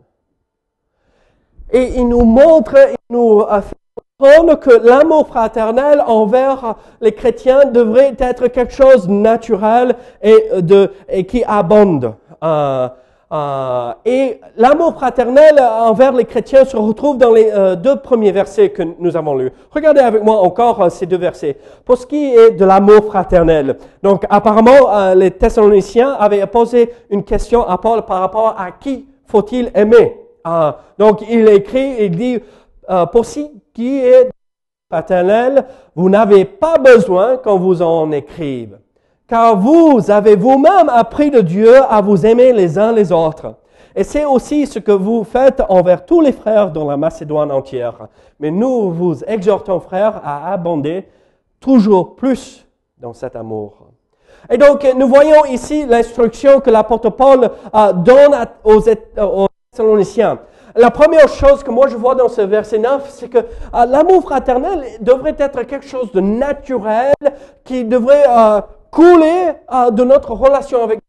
Et 1.69 1.99
il 1.99 2.07
nous 2.07 2.23
montre, 2.23 2.77
il 2.89 3.13
nous 3.15 3.45
fait 3.61 3.75
que 4.19 4.83
l'amour 4.83 5.27
fraternel 5.27 6.01
envers 6.07 6.75
les 7.01 7.11
chrétiens 7.11 7.65
devrait 7.65 8.15
être 8.17 8.47
quelque 8.47 8.73
chose 8.73 9.07
de 9.07 9.13
naturel 9.13 9.95
et, 10.23 10.59
de, 10.59 10.89
et 11.07 11.23
qui 11.23 11.43
abonde. 11.43 12.15
Euh, 12.43 12.89
euh, 13.31 13.91
et 14.05 14.41
l'amour 14.55 14.95
fraternel 14.95 15.59
envers 15.59 16.13
les 16.13 16.25
chrétiens 16.25 16.65
se 16.65 16.75
retrouve 16.75 17.19
dans 17.19 17.31
les 17.31 17.51
euh, 17.51 17.75
deux 17.75 17.97
premiers 17.97 18.31
versets 18.31 18.69
que 18.69 18.81
nous 18.97 19.15
avons 19.15 19.35
lus. 19.35 19.51
Regardez 19.69 19.99
avec 20.01 20.23
moi 20.23 20.37
encore 20.37 20.91
ces 20.91 21.05
deux 21.05 21.19
versets. 21.19 21.55
Pour 21.85 21.99
ce 21.99 22.07
qui 22.07 22.33
est 22.33 22.51
de 22.51 22.65
l'amour 22.65 23.05
fraternel, 23.05 23.77
donc 24.01 24.25
apparemment 24.31 25.13
les 25.13 25.29
Thessaloniciens 25.29 26.13
avaient 26.13 26.47
posé 26.47 26.91
une 27.11 27.23
question 27.23 27.67
à 27.67 27.77
Paul 27.77 28.03
par 28.03 28.21
rapport 28.21 28.55
à 28.57 28.71
qui 28.71 29.05
faut-il 29.27 29.69
aimer? 29.75 30.17
donc 30.97 31.21
il 31.29 31.47
écrit, 31.49 31.97
il 31.99 32.11
dit, 32.11 32.39
pour 33.11 33.25
ce 33.25 33.41
qui 33.77 33.99
est 33.99 34.31
fraternel, 34.91 35.65
vous 35.95 36.09
n'avez 36.09 36.45
pas 36.45 36.79
besoin 36.79 37.37
qu'on 37.37 37.59
vous 37.59 37.83
en 37.83 38.11
écrive 38.11 38.79
car 39.27 39.55
vous 39.59 40.09
avez 40.09 40.35
vous-même 40.35 40.89
appris 40.89 41.29
de 41.29 41.41
Dieu 41.41 41.75
à 41.89 42.01
vous 42.01 42.25
aimer 42.25 42.53
les 42.53 42.79
uns 42.79 42.91
les 42.91 43.11
autres. 43.11 43.55
Et 43.95 44.03
c'est 44.03 44.25
aussi 44.25 44.65
ce 44.65 44.79
que 44.79 44.91
vous 44.91 45.23
faites 45.23 45.61
envers 45.69 46.05
tous 46.05 46.21
les 46.21 46.31
frères 46.31 46.71
dans 46.71 46.87
la 46.89 46.97
Macédoine 46.97 47.51
entière. 47.51 48.07
Mais 48.39 48.51
nous 48.51 48.91
vous 48.91 49.23
exhortons, 49.25 49.79
frères, 49.79 50.21
à 50.23 50.53
abonder 50.53 51.05
toujours 51.59 52.15
plus 52.15 52.65
dans 52.99 53.13
cet 53.13 53.35
amour. 53.35 53.73
Et 54.49 54.57
donc, 54.57 54.87
nous 54.95 55.07
voyons 55.07 55.45
ici 55.45 55.85
l'instruction 55.85 56.61
que 56.61 56.69
l'apôtre 56.69 57.09
Paul 57.09 57.49
euh, 57.75 57.93
donne 57.93 58.35
aux, 58.63 58.81
aux 59.17 59.47
Thessaloniciens. 59.71 60.39
La 60.77 60.91
première 60.91 61.27
chose 61.27 61.63
que 61.63 61.71
moi 61.71 61.87
je 61.87 61.95
vois 61.97 62.13
dans 62.13 62.29
ce 62.29 62.41
verset 62.41 62.77
9, 62.77 63.09
c'est 63.09 63.29
que 63.29 63.39
euh, 63.39 63.85
l'amour 63.87 64.21
fraternel 64.21 64.83
devrait 65.01 65.35
être 65.39 65.63
quelque 65.63 65.87
chose 65.87 66.11
de 66.11 66.19
naturel 66.19 67.15
qui 67.63 67.83
devrait 67.83 68.25
euh, 68.29 68.61
couler 68.91 69.53
euh, 69.73 69.89
de 69.89 70.03
notre 70.03 70.33
relation 70.33 70.83
avec 70.83 70.99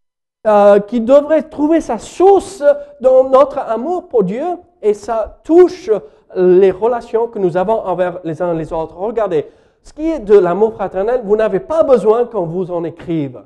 euh, 0.46 0.80
qui 0.80 1.02
devrait 1.02 1.42
trouver 1.42 1.82
sa 1.82 1.98
source 1.98 2.64
dans 3.02 3.28
notre 3.28 3.58
amour 3.58 4.08
pour 4.08 4.24
Dieu 4.24 4.42
et 4.80 4.94
ça 4.94 5.38
touche 5.44 5.90
les 6.34 6.70
relations 6.70 7.26
que 7.26 7.38
nous 7.38 7.58
avons 7.58 7.84
envers 7.84 8.20
les 8.24 8.40
uns 8.40 8.54
les 8.54 8.72
autres. 8.72 8.96
Regardez, 8.96 9.48
ce 9.82 9.92
qui 9.92 10.08
est 10.08 10.20
de 10.20 10.38
l'amour 10.38 10.72
fraternel, 10.72 11.20
vous 11.24 11.36
n'avez 11.36 11.60
pas 11.60 11.82
besoin 11.82 12.24
qu'on 12.24 12.46
vous 12.46 12.70
en 12.70 12.84
écrive, 12.84 13.42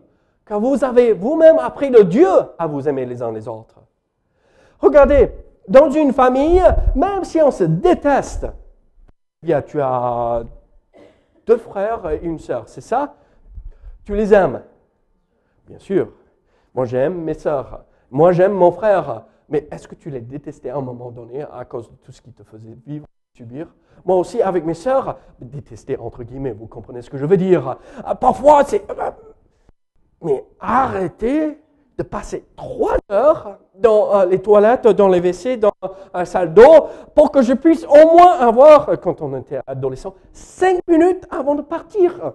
car 0.47 0.61
vous 0.61 0.85
avez 0.85 1.15
vous-même 1.15 1.59
appris 1.59 1.91
de 1.91 2.03
Dieu 2.03 2.29
à 2.59 2.69
vous 2.69 2.89
aimer 2.89 3.07
les 3.07 3.23
uns 3.23 3.33
les 3.33 3.49
autres. 3.49 3.81
Regardez, 4.79 5.31
dans 5.69 5.91
une 5.91 6.13
famille, 6.13 6.63
même 6.95 7.25
si 7.25 7.41
on 7.41 7.51
se 7.51 7.65
déteste, 7.65 8.47
bien, 9.43 9.63
tu 9.63 9.81
as 9.81 10.43
deux 11.47 11.57
frères 11.57 12.09
et 12.11 12.21
une 12.23 12.39
sœur, 12.39 12.69
c'est 12.69 12.81
ça? 12.81 13.15
Tu 14.05 14.15
les 14.15 14.35
aimes? 14.35 14.63
Bien 15.67 15.79
sûr. 15.79 16.09
Moi, 16.75 16.87
j'aime 16.87 17.23
mes 17.23 17.35
sœurs. 17.35 17.85
Moi, 18.11 18.33
j'aime 18.33 18.53
mon 18.53 18.73
frère. 18.73 19.25
Mais 19.49 19.69
est-ce 19.71 19.87
que 19.87 19.95
tu 19.95 20.11
les 20.11 20.21
détestais 20.21 20.71
à 20.71 20.77
un 20.77 20.81
moment 20.81 21.11
donné 21.11 21.43
à 21.43 21.65
cause 21.65 21.91
de 21.91 21.97
tout 21.97 22.11
ce 22.11 22.23
qui 22.23 22.33
te 22.33 22.43
faisait 22.43 22.77
vivre, 22.87 23.07
subir? 23.37 23.69
Moi 24.05 24.17
aussi, 24.17 24.41
avec 24.41 24.65
mes 24.65 24.75
sœurs, 24.75 25.19
détester 25.41 25.97
entre 25.99 26.23
guillemets, 26.25 26.53
vous 26.53 26.67
comprenez 26.67 27.03
ce 27.03 27.11
que 27.11 27.19
je 27.19 27.27
veux 27.27 27.37
dire. 27.37 27.77
Ah, 28.05 28.15
parfois, 28.15 28.65
c'est... 28.65 28.85
Mais 30.23 30.45
arrêtez 30.59 31.62
de 32.03 32.09
passer 32.09 32.45
trois 32.57 32.97
heures 33.11 33.59
dans 33.75 34.15
euh, 34.15 34.27
les 34.27 34.41
toilettes, 34.41 34.87
dans 34.87 35.09
les 35.09 35.21
WC, 35.21 35.57
dans 35.57 35.73
la 36.13 36.25
salle 36.25 36.53
d'eau, 36.53 36.87
pour 37.15 37.31
que 37.31 37.43
je 37.43 37.55
puisse 37.55 37.85
au 37.85 38.17
moins 38.17 38.39
avoir, 38.39 38.99
quand 39.01 39.23
on 39.23 39.37
était 39.39 39.61
adolescent, 39.67 40.15
cinq 40.33 40.81
minutes 40.89 41.25
avant 41.31 41.55
de 41.55 41.63
partir 41.63 42.33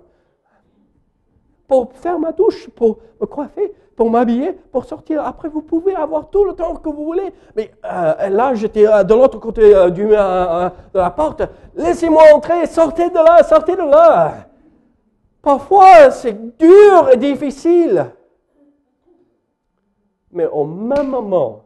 pour 1.68 1.92
faire 1.94 2.18
ma 2.18 2.32
douche, 2.32 2.70
pour 2.70 3.00
me 3.20 3.26
coiffer, 3.26 3.74
pour 3.96 4.10
m'habiller, 4.10 4.54
pour 4.72 4.86
sortir. 4.86 5.26
Après, 5.26 5.50
vous 5.50 5.62
pouvez 5.62 5.96
avoir 5.96 6.30
tout 6.30 6.46
le 6.46 6.54
temps 6.54 6.76
que 6.76 6.90
vous 6.90 7.04
voulez. 7.04 7.34
Mais 7.56 7.72
euh, 7.84 8.30
là, 8.30 8.54
j'étais 8.54 8.88
euh, 8.88 9.04
de 9.04 9.14
l'autre 9.14 9.40
côté 9.40 9.76
euh, 9.76 9.90
de 9.90 10.98
la 10.98 11.10
porte. 11.10 11.42
Laissez-moi 11.76 12.24
entrer, 12.34 12.66
sortez 12.68 13.10
de 13.10 13.16
là, 13.16 13.44
sortez 13.44 13.76
de 13.76 13.82
là. 13.82 14.48
Parfois, 15.42 16.12
c'est 16.12 16.58
dur 16.58 17.10
et 17.12 17.18
difficile. 17.18 18.12
Mais 20.32 20.46
au 20.46 20.66
même 20.66 21.10
moment, 21.10 21.66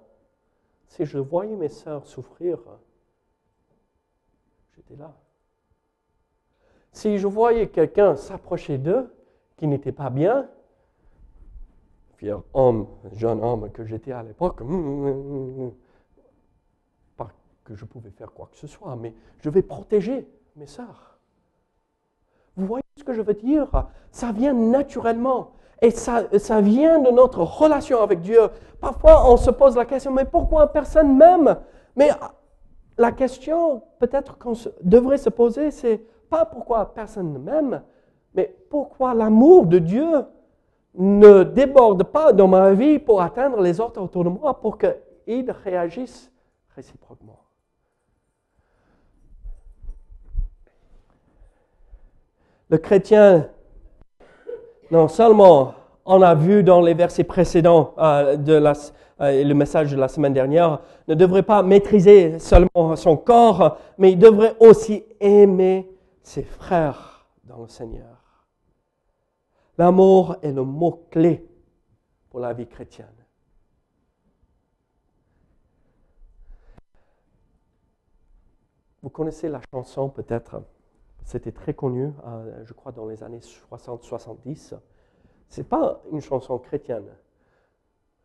si 0.87 1.05
je 1.05 1.17
voyais 1.17 1.55
mes 1.55 1.69
sœurs 1.69 2.05
souffrir, 2.05 2.59
j'étais 4.75 4.95
là. 4.95 5.13
Si 6.91 7.17
je 7.17 7.27
voyais 7.27 7.69
quelqu'un 7.69 8.15
s'approcher 8.15 8.77
d'eux, 8.77 9.13
qui 9.57 9.67
n'était 9.67 9.91
pas 9.91 10.09
bien, 10.09 10.49
fier 12.17 12.41
homme, 12.53 12.87
jeune 13.13 13.43
homme 13.43 13.71
que 13.71 13.85
j'étais 13.85 14.11
à 14.11 14.23
l'époque, 14.23 14.61
hum, 14.61 14.73
hum, 14.73 15.59
hum, 15.59 15.73
pas 17.15 17.29
que 17.63 17.75
je 17.75 17.85
pouvais 17.85 18.09
faire 18.09 18.31
quoi 18.31 18.49
que 18.51 18.57
ce 18.57 18.67
soit, 18.67 18.95
mais 18.95 19.13
je 19.39 19.49
vais 19.49 19.61
protéger 19.61 20.27
mes 20.55 20.67
sœurs. 20.67 21.19
Vous 22.57 22.65
voyez 22.65 22.83
ce 22.97 23.03
que 23.03 23.13
je 23.13 23.21
veux 23.21 23.33
dire? 23.33 23.87
Ça 24.11 24.31
vient 24.31 24.53
naturellement. 24.53 25.53
Et 25.81 25.89
ça, 25.89 26.61
vient 26.61 26.99
de 26.99 27.09
notre 27.09 27.41
relation 27.41 28.01
avec 28.01 28.21
Dieu. 28.21 28.39
Parfois, 28.79 29.31
on 29.31 29.35
se 29.35 29.49
pose 29.49 29.75
la 29.75 29.85
question, 29.85 30.11
mais 30.11 30.25
pourquoi 30.25 30.71
personne 30.71 31.17
m'aime? 31.17 31.57
Mais 31.95 32.09
la 32.97 33.11
question 33.11 33.81
peut-être 33.99 34.37
qu'on 34.37 34.53
devrait 34.83 35.17
se 35.17 35.29
poser, 35.29 35.71
c'est 35.71 36.05
pas 36.29 36.45
pourquoi 36.45 36.93
personne 36.93 37.33
ne 37.33 37.39
m'aime, 37.39 37.81
mais 38.35 38.55
pourquoi 38.69 39.15
l'amour 39.15 39.65
de 39.65 39.79
Dieu 39.79 40.07
ne 40.93 41.43
déborde 41.43 42.03
pas 42.03 42.31
dans 42.31 42.47
ma 42.47 42.73
vie 42.73 42.99
pour 42.99 43.21
atteindre 43.21 43.59
les 43.59 43.79
autres 43.79 43.99
autour 43.99 44.23
de 44.23 44.29
moi 44.29 44.59
pour 44.59 44.77
qu'ils 44.77 45.51
réagissent 45.63 46.31
réciproquement 46.75 47.39
Le 52.69 52.77
chrétien, 52.77 53.49
non 54.91 55.07
seulement 55.07 55.73
on 56.05 56.21
a 56.21 56.35
vu 56.35 56.63
dans 56.63 56.81
les 56.81 56.93
versets 56.93 57.23
précédents 57.23 57.93
euh, 57.97 58.37
euh, 59.21 59.43
le 59.43 59.53
message 59.53 59.91
de 59.91 59.97
la 59.97 60.07
semaine 60.07 60.33
dernière, 60.33 60.81
ne 61.07 61.13
devrait 61.13 61.43
pas 61.43 61.61
maîtriser 61.63 62.39
seulement 62.39 62.95
son 62.95 63.17
corps, 63.17 63.77
mais 63.97 64.11
il 64.11 64.19
devrait 64.19 64.55
aussi 64.59 65.05
aimer 65.19 65.89
ses 66.23 66.43
frères 66.43 67.27
dans 67.43 67.61
le 67.61 67.67
Seigneur. 67.67 68.17
L'amour 69.77 70.37
est 70.41 70.51
le 70.51 70.63
mot-clé 70.63 71.47
pour 72.29 72.39
la 72.39 72.53
vie 72.53 72.67
chrétienne. 72.67 73.07
Vous 79.03 79.09
connaissez 79.09 79.49
la 79.49 79.61
chanson 79.71 80.09
peut-être, 80.09 80.61
c'était 81.23 81.51
très 81.51 81.73
connu, 81.73 82.11
euh, 82.25 82.63
je 82.65 82.73
crois 82.73 82.91
dans 82.91 83.05
les 83.05 83.23
années 83.23 83.39
60-70. 83.39 84.75
Ce 85.49 85.61
n'est 85.61 85.67
pas 85.67 86.01
une 86.11 86.21
chanson 86.21 86.57
chrétienne. 86.57 87.07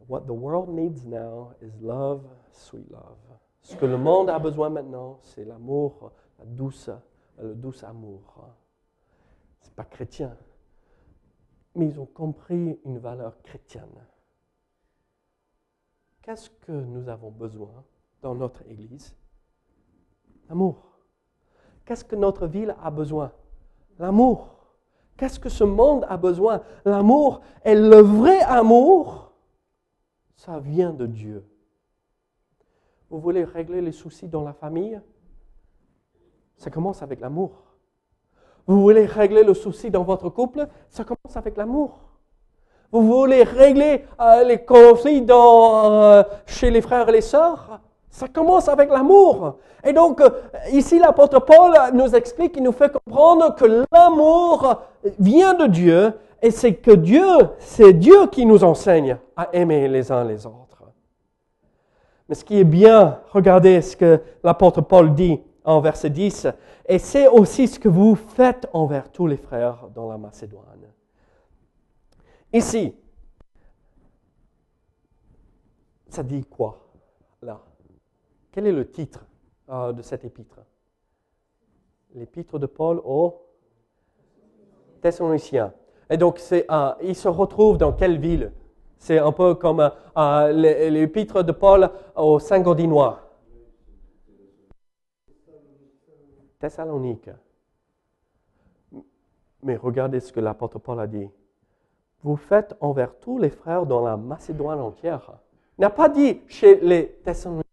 What 0.09 0.23
the 0.23 0.31
world 0.31 0.69
needs 0.69 1.07
now 1.07 1.53
is 1.63 1.73
love, 1.83 2.23
sweet 2.53 2.89
love. 2.91 3.19
Ce 3.63 3.75
que 3.75 3.87
le 3.87 3.99
monde 3.99 4.31
a 4.31 4.39
besoin 4.39 4.71
maintenant, 4.71 5.19
c'est 5.23 5.45
l'amour, 5.45 6.13
la 6.39 6.45
douce, 6.45 6.91
le 7.39 7.55
doux 7.55 7.85
amour. 7.85 8.47
Ce 9.61 9.69
n'est 9.69 9.75
pas 9.75 9.85
chrétien 9.85 10.37
mais 11.77 11.89
ils 11.89 12.01
ont 12.01 12.07
compris 12.07 12.81
une 12.85 12.99
valeur 12.99 13.41
chrétienne. 13.43 14.07
Qu'est-ce 16.23 16.51
que 16.51 16.73
nous 16.73 17.09
avons 17.09 17.31
besoin 17.31 17.85
dans 18.23 18.35
notre 18.35 18.67
Église? 18.69 19.15
L'amour. 20.49 20.96
Qu'est-ce 21.87 22.05
que 22.05 22.17
notre 22.17 22.47
ville 22.47 22.75
a 22.83 22.91
besoin? 22.91 23.31
L'amour. 23.99 24.57
Qu'est-ce 25.17 25.41
que 25.41 25.49
ce 25.49 25.65
monde 25.65 26.05
a 26.09 26.17
besoin? 26.17 26.61
L'amour. 26.85 27.41
Et 27.65 27.75
le 27.75 28.01
vrai 28.01 28.41
amour, 28.43 29.33
ça 30.35 30.59
vient 30.59 30.93
de 30.93 31.07
Dieu. 31.07 31.47
Vous 33.09 33.21
voulez 33.21 33.45
régler 33.45 33.81
les 33.81 33.93
soucis 33.93 34.29
dans 34.29 34.43
la 34.43 34.53
famille? 34.53 35.01
Ça 36.57 36.71
commence 36.71 37.03
avec 37.03 37.21
l'amour. 37.21 37.53
Vous 38.67 38.81
voulez 38.81 39.07
régler 39.07 39.45
le 39.45 39.55
souci 39.55 39.91
dans 39.91 40.03
votre 40.03 40.29
couple? 40.29 40.67
Ça 40.91 41.05
commence 41.05 41.37
avec 41.37 41.57
l'amour. 41.57 42.01
Vous 42.91 43.03
voulez 43.03 43.45
régler 43.45 44.05
euh, 44.21 44.43
les 44.43 44.65
conflits 44.65 45.25
euh, 45.29 46.25
chez 46.47 46.71
les 46.71 46.81
frères 46.81 47.09
et 47.09 47.13
les 47.13 47.21
sœurs? 47.21 47.81
Ça 48.17 48.29
commence 48.29 48.67
avec 48.67 48.89
l'amour. 48.89 49.59
Et 49.85 49.93
donc, 49.93 50.23
euh, 50.23 50.31
ici, 50.73 50.99
l'apôtre 50.99 51.39
Paul 51.39 51.75
nous 51.93 52.15
explique, 52.15 52.57
il 52.57 52.63
nous 52.63 52.73
fait 52.73 52.91
comprendre 52.91 53.55
que 53.55 53.85
l'amour 53.93 54.81
vient 55.19 55.53
de 55.53 55.67
Dieu 55.67 56.15
et 56.41 56.51
c'est 56.51 56.77
que 56.77 56.93
Dieu, 56.93 57.27
c'est 57.59 57.93
Dieu 57.93 58.27
qui 58.29 58.47
nous 58.47 58.65
enseigne 58.65 59.19
à 59.37 59.51
aimer 59.53 59.87
les 59.87 60.11
uns 60.11 60.25
les 60.25 60.47
autres. 60.47 60.83
Mais 62.27 62.35
ce 62.35 62.43
qui 62.43 62.59
est 62.59 62.65
bien, 62.65 63.21
regardez 63.33 63.83
ce 63.83 63.95
que 63.95 64.23
l'apôtre 64.43 64.81
Paul 64.81 65.13
dit 65.13 65.39
en 65.63 65.81
verset 65.81 66.09
10, 66.09 66.47
et 66.89 66.99
c'est 66.99 67.29
aussi 67.29 67.69
ce 67.69 67.79
que 67.79 67.91
vous 67.91 68.15
faites 68.15 68.67
envers 68.73 69.13
tous 69.13 69.27
les 69.27 69.37
frères 69.37 69.89
dans 69.95 70.09
la 70.09 70.17
Macédoine. 70.17 70.65
Ici, 72.51 72.95
ça 76.09 76.23
dit 76.23 76.47
quoi? 76.47 76.86
Quel 78.57 78.69
est 78.69 78.73
le 78.73 78.91
titre 78.91 79.27
euh, 79.69 79.93
de 79.93 80.01
cet 80.01 80.25
épître? 80.25 80.61
L'épître 82.15 82.59
de 82.59 82.65
Paul 82.65 83.03
aux 83.05 83.43
Thessaloniciens. 85.03 85.75
Et 86.09 86.17
donc, 86.17 86.41
euh, 86.51 86.95
il 87.03 87.15
se 87.15 87.29
retrouve 87.29 87.77
dans 87.77 87.93
quelle 87.93 88.19
ville? 88.19 88.51
C'est 88.97 89.19
un 89.19 89.31
peu 89.33 89.57
comme 89.57 89.81
euh, 90.17 90.53
l'épître 90.89 91.43
de 91.43 91.53
Paul 91.53 91.91
aux 92.15 92.39
Saint-Gaudinois. 92.39 93.21
Thessalonique. 96.59 97.29
Mais 99.63 99.77
regardez 99.77 100.21
ce 100.21 100.33
que 100.33 100.41
l'apôtre 100.41 100.79
Paul 100.79 100.99
a 101.01 101.07
dit. 101.07 101.29
Vous 102.23 102.37
faites 102.37 102.75
envers 102.81 103.19
tous 103.19 103.37
les 103.37 103.51
frères 103.51 103.85
dans 103.85 104.03
la 104.03 104.17
Macédoine 104.17 104.81
entière. 104.81 105.31
Il 105.77 105.83
n'a 105.83 105.91
pas 105.91 106.09
dit 106.09 106.41
chez 106.49 106.81
les 106.81 107.21
Thessaloniciens, 107.23 107.66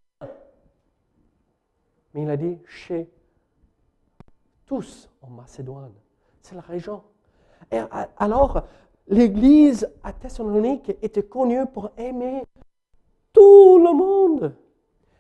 mais 2.14 2.24
il 2.24 2.30
a 2.30 2.38
dit 2.38 2.58
chez 2.68 3.10
tous 4.66 5.10
en 5.22 5.30
Macédoine. 5.30 5.94
C'est 6.42 6.56
la 6.56 6.62
région. 6.62 7.04
Et 7.72 7.80
alors, 8.18 8.64
l'Église 9.08 9.90
à 10.04 10.14
Thessalonique 10.14 10.92
était 11.02 11.24
connue 11.24 11.66
pour 11.66 11.92
aimer 11.98 12.44
tout 13.32 13.80
le 13.80 13.94
monde. 13.94 14.56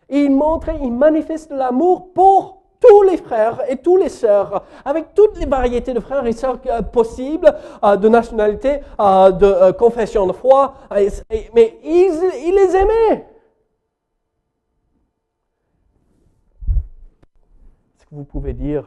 Il 0.09 0.31
montrait, 0.31 0.79
il 0.81 0.91
manifeste 0.91 1.51
l'amour 1.51 2.13
pour 2.13 2.63
tous 2.79 3.01
les 3.03 3.17
frères 3.17 3.61
et 3.69 3.77
toutes 3.77 4.01
les 4.01 4.09
sœurs, 4.09 4.63
avec 4.83 5.13
toutes 5.13 5.37
les 5.39 5.45
variétés 5.45 5.93
de 5.93 5.99
frères 5.99 6.25
et 6.25 6.33
sœurs 6.33 6.59
euh, 6.65 6.81
possibles, 6.81 7.53
euh, 7.83 7.95
de 7.95 8.09
nationalité, 8.09 8.81
euh, 8.99 9.31
de 9.31 9.71
confession 9.71 10.27
de 10.27 10.33
foi, 10.33 10.75
mais 10.91 11.79
il, 11.83 12.11
il 12.45 12.55
les 12.55 12.75
aimait. 12.75 13.25
Est-ce 17.95 18.02
que 18.02 18.02
vous 18.13 18.23
pouvez 18.23 18.53
dire, 18.53 18.85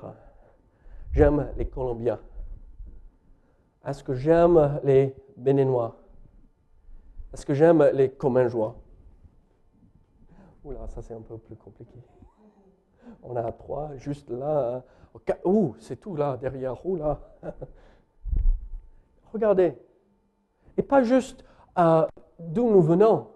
j'aime 1.11 1.49
les 1.57 1.67
Colombiens 1.67 2.21
Est-ce 3.85 4.05
que 4.05 4.15
j'aime 4.15 4.81
les 4.85 5.15
Béninois? 5.37 5.97
Est-ce 7.33 7.45
que 7.45 7.53
j'aime 7.53 7.83
les 7.93 8.11
Commingeois 8.11 8.77
Oula, 10.65 10.87
ça 10.89 11.03
c'est 11.03 11.15
un 11.15 11.21
peu 11.21 11.39
plus 11.39 11.57
compliqué. 11.57 11.99
On 13.23 13.37
a 13.37 13.53
trois 13.53 13.97
juste 13.97 14.31
là. 14.31 14.77
Hein. 14.77 15.35
Ouh, 15.45 15.75
c'est 15.79 15.97
tout 15.97 16.17
là, 16.17 16.37
derrière. 16.37 16.85
Ouh 16.87 16.97
là. 16.97 17.21
Regardez. 19.33 19.77
Et 20.77 20.83
pas 20.83 21.03
juste 21.03 21.45
euh, 21.79 22.07
d'où 22.39 22.71
nous 22.71 22.83
venons. 22.83 23.29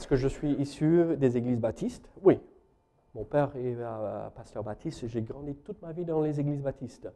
Est-ce 0.00 0.08
que 0.08 0.16
je 0.16 0.28
suis 0.28 0.52
issu 0.52 1.14
des 1.18 1.36
églises 1.36 1.60
baptistes? 1.60 2.08
Oui. 2.22 2.40
Mon 3.14 3.24
père 3.24 3.50
est 3.54 3.76
pasteur 4.34 4.64
baptiste. 4.64 5.06
J'ai 5.06 5.20
grandi 5.20 5.54
toute 5.56 5.82
ma 5.82 5.92
vie 5.92 6.06
dans 6.06 6.22
les 6.22 6.40
églises 6.40 6.62
baptistes. 6.62 7.06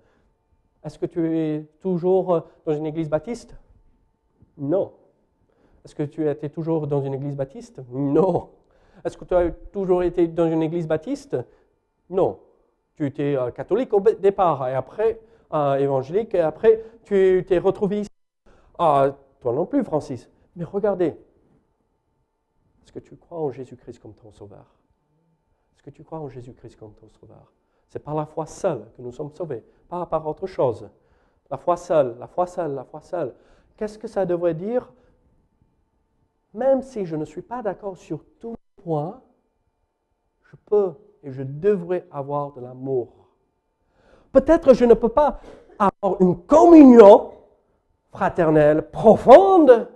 Est-ce 0.84 0.98
que 0.98 1.06
tu 1.06 1.34
es 1.34 1.66
toujours 1.80 2.44
dans 2.66 2.74
une 2.74 2.84
église 2.84 3.08
baptiste? 3.08 3.56
Non. 4.58 4.92
Est-ce 5.82 5.94
que 5.94 6.02
tu 6.02 6.28
étais 6.28 6.50
toujours 6.50 6.86
dans 6.86 7.00
une 7.00 7.14
église 7.14 7.36
baptiste? 7.36 7.80
Non. 7.90 8.50
Est-ce 9.02 9.16
que 9.16 9.24
tu 9.24 9.34
as 9.34 9.50
toujours 9.72 10.02
été 10.02 10.28
dans 10.28 10.50
une 10.50 10.62
église 10.62 10.86
baptiste? 10.86 11.38
Non. 12.10 12.38
Tu 12.96 13.06
étais 13.06 13.34
euh, 13.34 13.50
catholique 13.50 13.94
au 13.94 14.00
départ, 14.00 14.68
et 14.68 14.74
après 14.74 15.20
euh, 15.54 15.76
évangélique, 15.76 16.34
et 16.34 16.40
après 16.40 16.84
tu 17.04 17.46
t'es 17.48 17.56
retrouvé 17.56 18.00
ici. 18.00 18.10
Ah, 18.78 19.16
toi 19.40 19.54
non 19.54 19.64
plus, 19.64 19.82
Francis. 19.84 20.28
Mais 20.54 20.64
regardez, 20.64 21.16
est-ce 22.84 22.92
que 22.92 22.98
tu 22.98 23.16
crois 23.16 23.38
en 23.38 23.50
Jésus-Christ 23.50 23.98
comme 23.98 24.14
ton 24.14 24.30
sauveur? 24.30 24.66
Est-ce 25.74 25.82
que 25.82 25.90
tu 25.90 26.04
crois 26.04 26.18
en 26.18 26.28
Jésus-Christ 26.28 26.76
comme 26.76 26.92
ton 26.94 27.08
sauveur? 27.08 27.50
C'est 27.88 27.98
par 27.98 28.14
la 28.14 28.26
foi 28.26 28.44
seule 28.44 28.90
que 28.96 29.02
nous 29.02 29.12
sommes 29.12 29.30
sauvés, 29.34 29.64
pas 29.88 30.04
par 30.04 30.26
autre 30.26 30.46
chose. 30.46 30.88
La 31.50 31.56
foi 31.56 31.76
seule, 31.76 32.16
la 32.18 32.26
foi 32.26 32.46
seule, 32.46 32.74
la 32.74 32.84
foi 32.84 33.00
seule. 33.00 33.34
Qu'est-ce 33.76 33.98
que 33.98 34.06
ça 34.06 34.26
devrait 34.26 34.54
dire? 34.54 34.92
Même 36.52 36.82
si 36.82 37.06
je 37.06 37.16
ne 37.16 37.24
suis 37.24 37.42
pas 37.42 37.62
d'accord 37.62 37.96
sur 37.96 38.22
tout, 38.38 38.54
je 38.86 40.56
peux 40.66 40.92
et 41.22 41.32
je 41.32 41.42
devrais 41.42 42.06
avoir 42.10 42.52
de 42.52 42.60
l'amour. 42.60 43.28
Peut-être 44.30 44.74
je 44.74 44.84
ne 44.84 44.94
peux 44.94 45.08
pas 45.08 45.40
avoir 45.78 46.20
une 46.20 46.44
communion 46.44 47.32
fraternelle 48.10 48.90
profonde, 48.90 49.88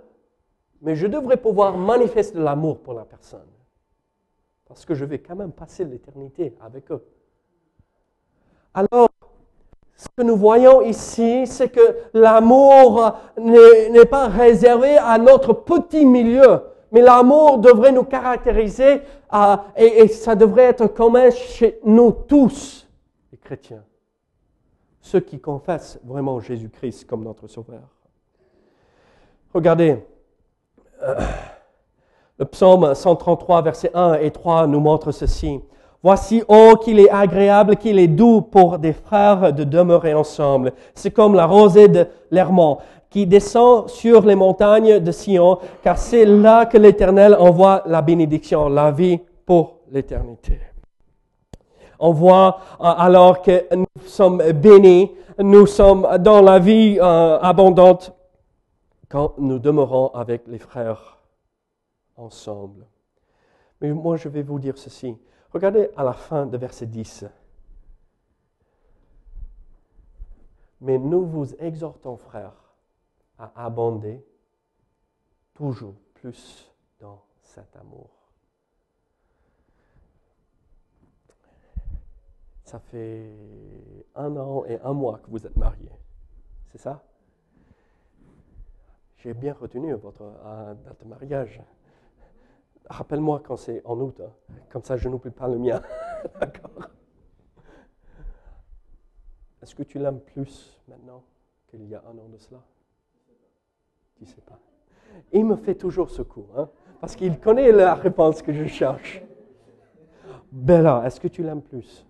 mais 0.81 0.95
je 0.95 1.07
devrais 1.07 1.37
pouvoir 1.37 1.77
manifester 1.77 2.39
l'amour 2.39 2.79
pour 2.79 2.93
la 2.93 3.05
personne. 3.05 3.47
Parce 4.65 4.85
que 4.85 4.93
je 4.93 5.05
vais 5.05 5.19
quand 5.19 5.35
même 5.35 5.51
passer 5.51 5.83
l'éternité 5.83 6.55
avec 6.61 6.91
eux. 6.91 7.03
Alors, 8.73 9.09
ce 9.95 10.07
que 10.15 10.21
nous 10.23 10.37
voyons 10.37 10.81
ici, 10.81 11.45
c'est 11.47 11.69
que 11.69 11.97
l'amour 12.13 13.17
n'est 13.37 14.05
pas 14.05 14.27
réservé 14.27 14.97
à 14.97 15.17
notre 15.17 15.53
petit 15.53 16.05
milieu 16.05 16.61
mais 16.91 17.01
l'amour 17.01 17.59
devrait 17.59 17.91
nous 17.91 18.03
caractériser 18.03 19.01
et, 19.77 20.07
ça 20.07 20.35
devrait 20.35 20.63
être 20.63 20.87
commun 20.87 21.29
chez 21.29 21.79
nous 21.85 22.11
tous, 22.11 22.87
les 23.31 23.37
chrétiens, 23.37 23.83
ceux 25.01 25.19
qui 25.19 25.39
confessent 25.39 25.99
vraiment 26.03 26.39
Jésus-Christ 26.39 27.05
comme 27.05 27.23
notre 27.23 27.47
Sauveur. 27.47 27.83
Regardez, 29.53 30.03
le 32.37 32.45
psaume 32.45 32.95
133, 32.95 33.61
versets 33.61 33.91
1 33.93 34.15
et 34.15 34.31
3 34.31 34.67
nous 34.67 34.79
montre 34.79 35.11
ceci. 35.11 35.59
Voici, 36.01 36.41
oh, 36.47 36.75
qu'il 36.81 36.99
est 36.99 37.09
agréable, 37.09 37.75
qu'il 37.75 37.99
est 37.99 38.07
doux 38.07 38.41
pour 38.41 38.79
des 38.79 38.93
frères 38.93 39.51
de 39.51 39.65
demeurer 39.65 40.13
ensemble. 40.13 40.71
C'est 40.95 41.11
comme 41.11 41.35
la 41.35 41.45
rosée 41.45 41.89
de 41.89 42.07
l'Hermont 42.31 42.77
qui 43.09 43.25
descend 43.25 43.89
sur 43.89 44.21
les 44.21 44.35
montagnes 44.35 44.99
de 44.99 45.11
Sion, 45.11 45.57
car 45.83 45.97
c'est 45.97 46.25
là 46.25 46.65
que 46.65 46.77
l'Éternel 46.77 47.35
envoie 47.37 47.81
la 47.85 48.01
bénédiction, 48.01 48.69
la 48.69 48.91
vie 48.91 49.19
pour 49.45 49.77
l'éternité. 49.91 50.59
On 51.99 52.11
voit 52.13 52.59
euh, 52.79 52.85
alors 52.85 53.41
que 53.41 53.65
nous 53.75 53.85
sommes 54.05 54.41
bénis, 54.53 55.11
nous 55.39 55.65
sommes 55.65 56.07
dans 56.19 56.41
la 56.41 56.59
vie 56.59 56.97
euh, 57.01 57.39
abondante 57.41 58.13
quand 59.09 59.37
nous 59.39 59.57
demeurons 59.57 60.13
avec 60.13 60.47
les 60.47 60.59
frères 60.59 61.17
ensemble. 62.15 62.85
Mais 63.81 63.91
moi, 63.91 64.15
je 64.17 64.29
vais 64.29 64.43
vous 64.43 64.59
dire 64.59 64.77
ceci. 64.77 65.17
Regardez 65.51 65.89
à 65.97 66.03
la 66.03 66.13
fin 66.13 66.45
de 66.45 66.57
verset 66.57 66.85
10. 66.85 67.25
Mais 70.81 70.97
nous 70.97 71.25
vous 71.25 71.53
exhortons, 71.55 72.17
frères, 72.17 72.75
à 73.37 73.65
abonder 73.65 74.23
toujours 75.55 75.95
plus 76.13 76.71
dans 76.99 77.21
cet 77.41 77.75
amour. 77.75 78.09
Ça 82.63 82.79
fait 82.79 83.33
un 84.13 84.37
an 84.37 84.63
et 84.65 84.79
un 84.81 84.93
mois 84.93 85.17
que 85.17 85.31
vous 85.31 85.47
êtes 85.47 85.57
mariés. 85.57 85.91
C'est 86.71 86.77
ça? 86.77 87.03
J'ai 89.19 89.33
bien 89.33 89.53
retenu 89.53 89.93
votre 89.93 90.23
date 90.85 91.03
de 91.03 91.05
mariage. 91.05 91.61
Rappelle-moi 92.89 93.41
quand 93.45 93.57
c'est 93.57 93.85
en 93.85 93.99
août, 93.99 94.21
hein. 94.21 94.31
comme 94.69 94.83
ça 94.83 94.95
je 94.95 95.09
n'oublie 95.09 95.31
pas 95.31 95.47
le 95.47 95.57
mien. 95.57 95.81
D'accord 96.39 96.89
Est-ce 99.61 99.75
que 99.75 99.83
tu 99.83 99.99
l'aimes 99.99 100.21
plus 100.21 100.81
maintenant 100.87 101.23
qu'il 101.67 101.85
y 101.85 101.95
a 101.95 102.03
un 102.07 102.17
an 102.17 102.29
de 102.29 102.37
cela? 102.37 102.63
Tu 104.15 104.25
sais 104.25 104.41
pas. 104.41 104.57
Il 105.33 105.45
me 105.45 105.57
fait 105.57 105.75
toujours 105.75 106.09
ce 106.09 106.21
coup, 106.21 106.47
hein, 106.55 106.69
parce 107.01 107.15
qu'il 107.17 107.39
connaît 107.39 107.73
la 107.73 107.95
réponse 107.95 108.41
que 108.41 108.53
je 108.53 108.65
cherche. 108.65 109.21
Bella, 110.51 111.03
est-ce 111.05 111.19
que 111.19 111.27
tu 111.27 111.43
l'aimes 111.43 111.61
plus? 111.61 112.05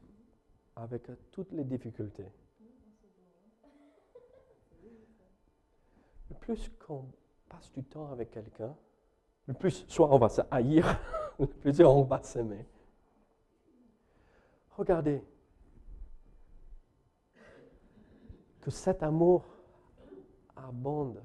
Avec 0.75 1.07
toutes 1.31 1.51
les 1.53 1.63
difficultés. 1.63 2.31
Le 6.29 6.35
plus 6.49 6.71
qu'on 6.83 7.05
passe 7.47 7.71
du 7.73 7.83
temps 7.83 8.11
avec 8.11 8.31
quelqu'un, 8.31 8.75
le 9.45 9.53
plus 9.53 9.85
soit 9.87 10.11
on 10.11 10.17
va 10.17 10.29
se 10.29 10.41
haïr, 10.49 10.99
le 11.39 11.45
plus 11.45 11.79
on 11.81 12.01
va 12.01 12.23
s'aimer. 12.23 12.65
Regardez 14.75 15.23
que 18.61 18.71
cet 18.71 19.03
amour 19.03 19.45
abonde 20.55 21.21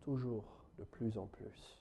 toujours 0.00 0.44
de 0.78 0.84
plus 0.84 1.18
en 1.18 1.26
plus. 1.26 1.78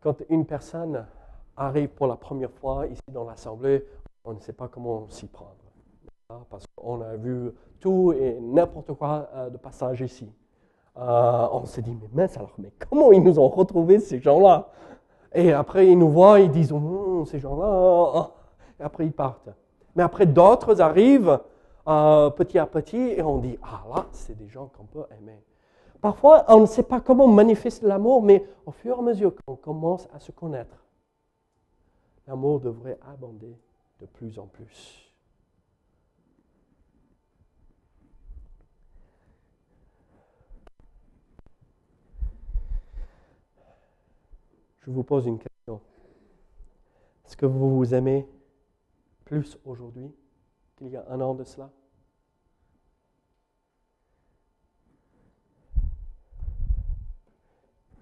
Quand 0.00 0.22
une 0.28 0.46
personne 0.46 1.04
arrive 1.56 1.88
pour 1.88 2.06
la 2.06 2.16
première 2.16 2.52
fois 2.52 2.86
ici 2.86 3.02
dans 3.08 3.24
l'Assemblée, 3.24 3.84
on 4.22 4.34
ne 4.34 4.40
sait 4.40 4.52
pas 4.52 4.68
comment 4.68 5.08
s'y 5.08 5.26
prendre. 5.26 5.63
Parce 6.28 6.64
on 6.78 7.00
a 7.02 7.16
vu 7.16 7.52
tout 7.80 8.12
et 8.12 8.38
n'importe 8.40 8.92
quoi 8.94 9.28
euh, 9.34 9.50
de 9.50 9.56
passage 9.56 10.00
ici. 10.00 10.30
Euh, 10.96 11.48
on 11.52 11.64
s'est 11.66 11.82
dit, 11.82 11.96
mais 12.00 12.08
mince 12.12 12.36
alors, 12.36 12.52
mais 12.58 12.72
comment 12.88 13.12
ils 13.12 13.22
nous 13.22 13.38
ont 13.38 13.48
retrouvés 13.48 13.98
ces 13.98 14.20
gens-là? 14.20 14.68
Et 15.34 15.52
après, 15.52 15.88
ils 15.88 15.98
nous 15.98 16.08
voient, 16.08 16.40
ils 16.40 16.50
disent, 16.50 16.72
oh, 16.72 17.24
ces 17.26 17.40
gens-là, 17.40 17.66
oh. 17.68 18.26
et 18.80 18.82
après 18.82 19.04
ils 19.04 19.12
partent. 19.12 19.50
Mais 19.96 20.02
après, 20.02 20.26
d'autres 20.26 20.80
arrivent 20.80 21.40
euh, 21.88 22.30
petit 22.30 22.58
à 22.58 22.66
petit 22.66 22.96
et 22.96 23.22
on 23.22 23.38
dit, 23.38 23.58
ah 23.62 23.82
là, 23.94 24.06
c'est 24.12 24.36
des 24.36 24.48
gens 24.48 24.66
qu'on 24.66 24.84
peut 24.84 25.04
aimer. 25.18 25.42
Parfois, 26.00 26.44
on 26.48 26.60
ne 26.60 26.66
sait 26.66 26.82
pas 26.82 27.00
comment 27.00 27.26
manifester 27.26 27.86
l'amour, 27.86 28.22
mais 28.22 28.46
au 28.66 28.70
fur 28.70 28.96
et 28.96 28.98
à 28.98 29.02
mesure 29.02 29.32
qu'on 29.44 29.56
commence 29.56 30.08
à 30.14 30.20
se 30.20 30.32
connaître, 30.32 30.84
l'amour 32.26 32.60
devrait 32.60 32.98
abonder 33.12 33.56
de 34.00 34.06
plus 34.06 34.38
en 34.38 34.46
plus. 34.46 35.03
Je 44.84 44.90
vous 44.90 45.02
pose 45.02 45.26
une 45.26 45.38
question. 45.38 45.80
Est-ce 47.24 47.36
que 47.36 47.46
vous 47.46 47.76
vous 47.76 47.94
aimez 47.94 48.28
plus 49.24 49.58
aujourd'hui 49.64 50.14
qu'il 50.76 50.88
y 50.88 50.96
a 50.96 51.06
un 51.08 51.20
an 51.22 51.34
de 51.34 51.42
cela? 51.42 51.70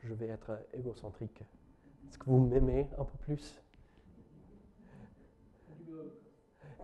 Je 0.02 0.12
vais 0.12 0.26
être 0.26 0.58
égocentrique. 0.74 1.42
Est-ce 2.08 2.18
que 2.18 2.24
vous 2.24 2.40
m'aimez 2.40 2.88
un 2.98 3.04
peu 3.04 3.18
plus? 3.18 3.62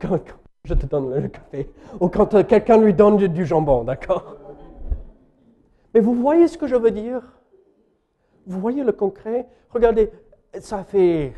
Quand, 0.00 0.20
je 0.62 0.74
te 0.74 0.87
donne 0.87 1.12
le 1.20 1.28
café, 1.28 1.72
ou 2.00 2.08
quand 2.08 2.46
quelqu'un 2.46 2.78
lui 2.78 2.94
donne 2.94 3.16
du 3.16 3.44
jambon, 3.44 3.82
d'accord? 3.82 4.37
Mais 5.92 5.98
vous 5.98 6.14
voyez 6.14 6.46
ce 6.46 6.56
que 6.56 6.68
je 6.68 6.76
veux 6.76 6.92
dire? 6.92 7.38
Vous 8.48 8.61
voyez 8.61 8.82
le 8.82 8.92
concret? 8.92 9.46
Regardez, 9.68 10.11
ça 10.58 10.82
fait 10.82 11.34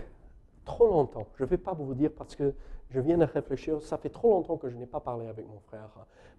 trop 0.64 0.86
longtemps, 0.86 1.26
je 1.34 1.42
ne 1.42 1.48
vais 1.48 1.58
pas 1.58 1.72
vous 1.72 1.92
dire 1.92 2.12
parce 2.16 2.36
que 2.36 2.54
je 2.88 3.00
viens 3.00 3.18
de 3.18 3.24
réfléchir, 3.24 3.82
ça 3.82 3.98
fait 3.98 4.10
trop 4.10 4.30
longtemps 4.30 4.56
que 4.56 4.70
je 4.70 4.76
n'ai 4.76 4.86
pas 4.86 5.00
parlé 5.00 5.26
avec 5.26 5.44
mon 5.48 5.58
frère, 5.58 5.90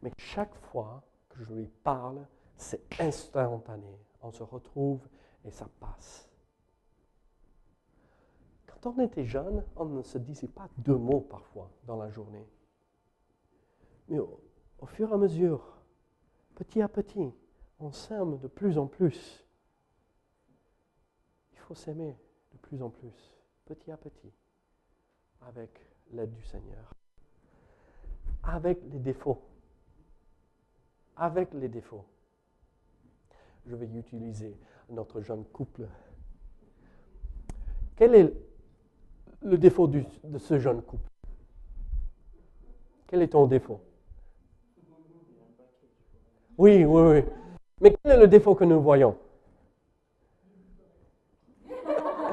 mais 0.02 0.14
chaque 0.18 0.56
fois 0.56 1.04
que 1.28 1.44
je 1.44 1.54
lui 1.54 1.68
parle, 1.84 2.26
c'est 2.56 2.82
instantané. 3.02 4.00
On 4.22 4.32
se 4.32 4.44
retrouve 4.44 5.02
et 5.44 5.52
ça 5.52 5.68
passe. 5.82 6.30
Quand 8.66 8.94
on 8.96 9.00
était 9.02 9.26
jeune, 9.26 9.66
on 9.76 9.86
ne 9.86 10.04
se 10.04 10.18
disait 10.20 10.48
pas 10.48 10.70
deux 10.78 10.96
mots 10.96 11.20
parfois 11.20 11.70
dans 11.86 11.98
la 11.98 12.10
journée. 12.10 12.48
Mais 14.08 14.20
au, 14.20 14.40
au 14.80 14.86
fur 14.86 15.10
et 15.10 15.14
à 15.14 15.18
mesure, 15.18 15.82
petit 16.56 16.82
à 16.82 16.88
petit, 16.88 17.34
on 17.82 17.92
s'aime 17.92 18.38
de 18.38 18.48
plus 18.48 18.78
en 18.78 18.88
plus. 18.88 19.41
S'aimer 21.74 22.18
de 22.52 22.58
plus 22.58 22.82
en 22.82 22.90
plus, 22.90 23.34
petit 23.66 23.92
à 23.92 23.98
petit, 23.98 24.34
avec 25.48 25.70
l'aide 26.12 26.34
du 26.34 26.44
Seigneur. 26.44 26.94
Avec 28.44 28.80
les 28.92 29.00
défauts. 29.00 29.42
Avec 31.16 31.54
les 31.54 31.70
défauts. 31.70 32.04
Je 33.66 33.76
vais 33.76 33.88
utiliser 33.98 34.58
notre 34.90 35.22
jeune 35.22 35.46
couple. 35.46 35.88
Quel 37.96 38.16
est 38.16 38.34
le 39.42 39.58
défaut 39.58 39.88
de 39.88 40.04
ce 40.38 40.60
jeune 40.60 40.82
couple? 40.82 41.10
Quel 43.08 43.22
est 43.22 43.30
ton 43.30 43.48
défaut? 43.48 43.80
Oui, 46.58 46.84
oui, 46.84 47.02
oui. 47.02 47.24
Mais 47.80 47.96
quel 48.04 48.12
est 48.12 48.20
le 48.20 48.28
défaut 48.28 48.56
que 48.56 48.66
nous 48.66 48.82
voyons? 48.82 49.18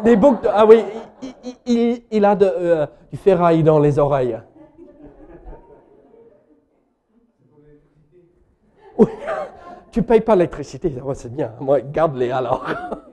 Des 0.04 0.16
boucles 0.16 0.42
de- 0.44 0.48
Ah 0.52 0.66
oui, 0.66 0.82
il, 1.22 1.34
il- 1.66 2.02
il- 2.10 2.24
a 2.24 2.34
de, 2.36 2.44
euh, 2.46 2.86
du 3.10 3.16
ferraille 3.16 3.62
dans 3.62 3.78
les 3.78 3.98
oreilles. 3.98 4.38
Oui. 8.98 9.06
Tu 9.90 10.02
payes 10.02 10.20
pas 10.20 10.36
l'électricité, 10.36 10.94
c'est 11.14 11.32
bien. 11.32 11.54
Moi, 11.60 11.80
garde-les 11.80 12.30
alors. 12.30 12.64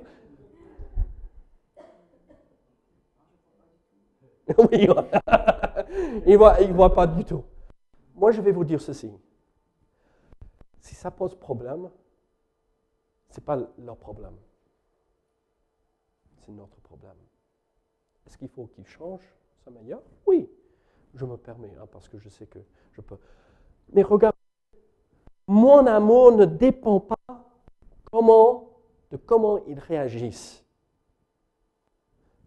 Oui, 4.60 4.68
il 4.74 6.32
ne 6.34 6.38
voit, 6.38 6.58
voit 6.74 6.94
pas 6.94 7.08
du 7.08 7.26
tout. 7.26 7.44
Moi, 8.14 8.30
je 8.32 8.42
vais 8.42 8.52
vous 8.52 8.64
dire 8.64 8.80
ceci. 8.80 9.12
Si 10.80 10.94
ça 10.94 11.10
pose 11.10 11.34
problème, 11.34 11.90
ce 13.32 13.40
n'est 13.40 13.44
pas 13.44 13.58
leur 13.80 13.98
problème. 13.98 14.36
C'est 16.46 16.52
notre 16.52 16.80
problème. 16.82 17.16
Est-ce 18.28 18.38
qu'il 18.38 18.50
faut 18.50 18.68
qu'il 18.68 18.86
change 18.86 19.22
sa 19.64 19.72
manière? 19.72 19.98
Oui, 20.28 20.48
je 21.16 21.26
me 21.26 21.38
permets, 21.38 21.74
hein, 21.82 21.88
parce 21.92 22.08
que 22.08 22.20
je 22.20 22.30
sais 22.30 22.46
que 22.46 22.60
je 22.92 23.02
peux. 23.02 23.18
Mais 23.94 24.04
regarde, 24.04 24.36
mon 25.48 25.88
amour 25.88 26.34
ne 26.34 26.46
dépend 26.46 27.00
pas 27.00 27.16
de 28.12 29.18
comment 29.18 29.60
ils 29.68 29.80
réagissent, 29.80 30.64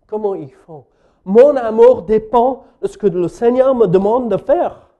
comment 0.07 0.35
ils 0.35 0.53
font. 0.53 0.87
Mon 1.25 1.57
amour 1.57 2.03
dépend 2.03 2.65
de 2.81 2.87
ce 2.87 2.97
que 2.97 3.07
le 3.07 3.29
Seigneur 3.29 3.75
me 3.75 3.87
demande 3.87 4.31
de 4.31 4.37
faire. 4.37 4.91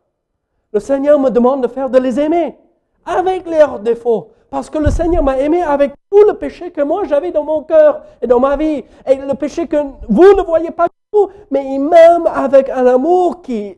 Le 0.73 0.81
Seigneur 0.81 1.19
me 1.19 1.31
demande 1.31 1.63
de 1.63 1.69
faire 1.69 1.89
de 1.89 1.99
les 1.99 2.19
aimer, 2.21 2.59
avec 3.05 3.47
leurs 3.47 3.81
défauts. 3.81 4.33
Parce 4.51 4.71
que 4.71 4.79
le 4.79 4.91
Seigneur 4.91 5.23
m'a 5.23 5.39
aimé 5.39 5.63
avec 5.63 5.93
tout 6.11 6.25
le 6.27 6.35
péché 6.35 6.71
que 6.71 6.81
moi 6.81 7.05
j'avais 7.05 7.31
dans 7.31 7.45
mon 7.45 7.63
cœur 7.63 8.03
et 8.23 8.27
dans 8.27 8.41
ma 8.41 8.57
vie. 8.57 8.85
Et 9.07 9.17
le 9.17 9.35
péché 9.35 9.67
que 9.67 9.77
vous 10.09 10.35
ne 10.35 10.43
voyez 10.43 10.71
pas 10.71 10.87
du 10.87 10.95
tout, 11.13 11.29
mais 11.51 11.65
il 11.67 11.81
m'aime 11.81 12.27
avec 12.27 12.71
un 12.71 12.87
amour 12.87 13.43
qui, 13.43 13.77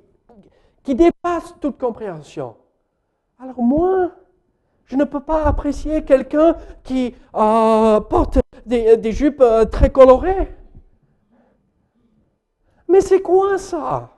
qui 0.84 0.94
dépasse 0.94 1.54
toute 1.60 1.78
compréhension. 1.78 2.54
Alors 3.42 3.60
moi, 3.60 4.10
je 4.90 4.96
ne 4.96 5.04
peux 5.04 5.20
pas 5.20 5.44
apprécier 5.44 6.04
quelqu'un 6.04 6.56
qui 6.82 7.14
euh, 7.34 8.00
porte 8.00 8.38
des, 8.66 9.12
jupes 9.12 9.40
euh, 9.40 9.64
très 9.64 9.90
colorées. 9.90 10.52
Mais 12.88 13.00
c'est 13.00 13.22
quoi 13.22 13.56
ça? 13.56 14.10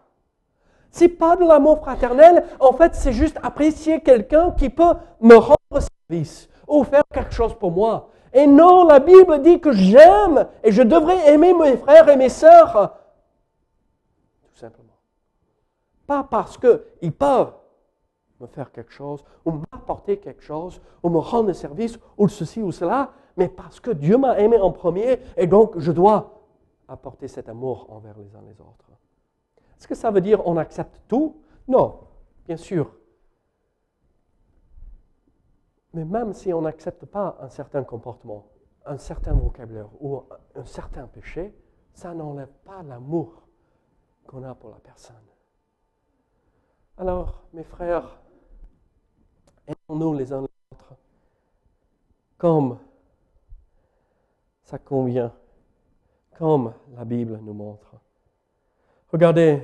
C'est 0.91 1.09
pas 1.09 1.37
de 1.37 1.45
l'amour 1.45 1.81
fraternel. 1.81 2.45
En 2.59 2.73
fait, 2.73 2.95
c'est 2.95 3.13
juste 3.13 3.39
apprécier 3.43 4.01
quelqu'un 4.01 4.51
qui 4.51 4.71
peut 4.71 4.95
me 5.21 5.37
rendre 5.37 5.57
service 6.13 6.49
ou 6.69 6.85
faire 6.85 7.05
quelque 7.13 7.33
chose 7.33 7.55
pour 7.55 7.73
moi. 7.73 8.11
Et 8.33 8.47
non, 8.47 8.85
la 8.85 8.99
Bible 8.99 9.43
dit 9.43 9.61
que 9.61 9.73
j'aime 9.73 10.47
et 10.63 10.73
je 10.73 10.83
devrais 10.83 11.33
aimer 11.33 11.53
mes 11.53 11.77
frères 11.77 12.09
et 12.09 12.17
mes 12.17 12.29
sœurs. 12.29 12.97
Tout 14.43 14.57
simplement. 14.57 14.97
Pas 16.07 16.25
parce 16.25 16.57
qu'ils 16.59 17.13
peuvent 17.13 17.55
me 18.41 18.47
faire 18.47 18.73
quelque 18.73 18.93
chose, 18.93 19.23
ou 19.45 19.53
m'apporter 19.53 20.17
quelque 20.19 20.43
chose, 20.43 20.81
ou 21.03 21.11
me 21.11 21.19
rendre 21.19 21.53
service, 21.53 21.99
ou 22.19 22.27
ceci 22.27 22.61
ou 22.61 22.73
cela, 22.73 23.13
mais 23.37 23.49
parce 23.49 23.79
que 23.79 23.93
Dieu 23.93 24.19
m'a 24.19 24.39
aimé 24.41 24.59
en 24.59 24.73
premier, 24.73 25.21
et 25.37 25.47
donc 25.47 25.79
je 25.79 25.93
dois 25.93 26.43
apporter 26.89 27.29
cet 27.29 27.49
amour 27.49 27.87
envers 27.89 28.19
les 28.19 28.35
uns 28.35 28.43
les 28.49 28.61
autres. 28.61 28.91
Est-ce 29.79 29.87
que 29.87 29.95
ça 29.95 30.11
veut 30.11 30.21
dire 30.21 30.45
on 30.45 30.57
accepte 30.57 31.01
tout? 31.07 31.37
Non, 31.69 32.01
bien 32.47 32.57
sûr. 32.57 32.91
Mais 35.95 36.05
même 36.05 36.33
si 36.33 36.53
on 36.53 36.63
n'accepte 36.63 37.05
pas 37.07 37.37
un 37.41 37.49
certain 37.49 37.85
comportement, 37.85 38.47
un 38.87 38.99
certain 38.99 39.35
vocabulaire 39.35 39.89
ou 40.01 40.23
un 40.55 40.65
certain 40.65 41.07
péché, 41.07 41.55
ça 41.93 42.15
n'enlève 42.15 42.53
pas 42.65 42.83
l'amour 42.83 43.47
qu'on 44.27 44.43
a 44.45 44.55
pour 44.55 44.71
la 44.71 44.79
personne. 44.79 45.17
Alors, 46.97 47.45
mes 47.53 47.65
frères, 47.65 48.19
aimons-nous 49.67 50.15
les 50.15 50.33
uns 50.33 50.41
les 50.41 50.49
autres 50.73 50.95
comme 52.39 52.79
ça 54.65 54.79
convient, 54.79 55.33
comme 56.37 56.73
la 56.97 57.05
Bible 57.05 57.39
nous 57.43 57.53
montre. 57.53 57.95
Regardez, 59.13 59.63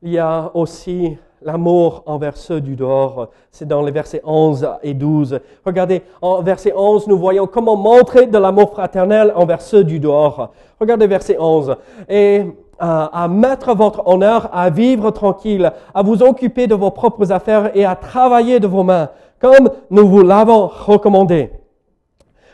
il 0.00 0.12
y 0.12 0.18
a 0.18 0.50
aussi 0.54 1.18
l'amour 1.44 2.02
envers 2.06 2.36
ceux 2.36 2.60
du 2.60 2.74
dehors. 2.74 3.28
C'est 3.50 3.68
dans 3.68 3.82
les 3.82 3.92
versets 3.92 4.22
11 4.24 4.68
et 4.82 4.94
12. 4.94 5.38
Regardez, 5.64 6.02
en 6.20 6.42
verset 6.42 6.72
11, 6.74 7.06
nous 7.06 7.18
voyons 7.18 7.46
comment 7.46 7.76
montrer 7.76 8.26
de 8.26 8.38
l'amour 8.38 8.72
fraternel 8.72 9.32
envers 9.36 9.60
ceux 9.60 9.84
du 9.84 10.00
dehors. 10.00 10.52
Regardez 10.80 11.06
verset 11.06 11.36
11. 11.38 11.76
Et 12.08 12.44
à, 12.78 13.28
mettre 13.28 13.74
votre 13.74 14.06
honneur, 14.06 14.50
à 14.52 14.70
vivre 14.70 15.10
tranquille, 15.10 15.72
à 15.94 16.02
vous 16.02 16.22
occuper 16.22 16.66
de 16.66 16.74
vos 16.74 16.90
propres 16.90 17.30
affaires 17.32 17.70
et 17.76 17.84
à 17.84 17.94
travailler 17.94 18.60
de 18.60 18.66
vos 18.66 18.82
mains, 18.82 19.10
comme 19.40 19.70
nous 19.90 20.08
vous 20.08 20.22
l'avons 20.22 20.66
recommandé. 20.66 21.50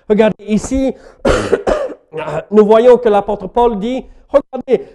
Regardez 0.08 0.44
ici, 0.46 0.94
nous 2.50 2.66
voyons 2.66 2.98
que 2.98 3.08
l'apôtre 3.08 3.46
Paul 3.46 3.78
dit, 3.78 4.04
regardez, 4.28 4.86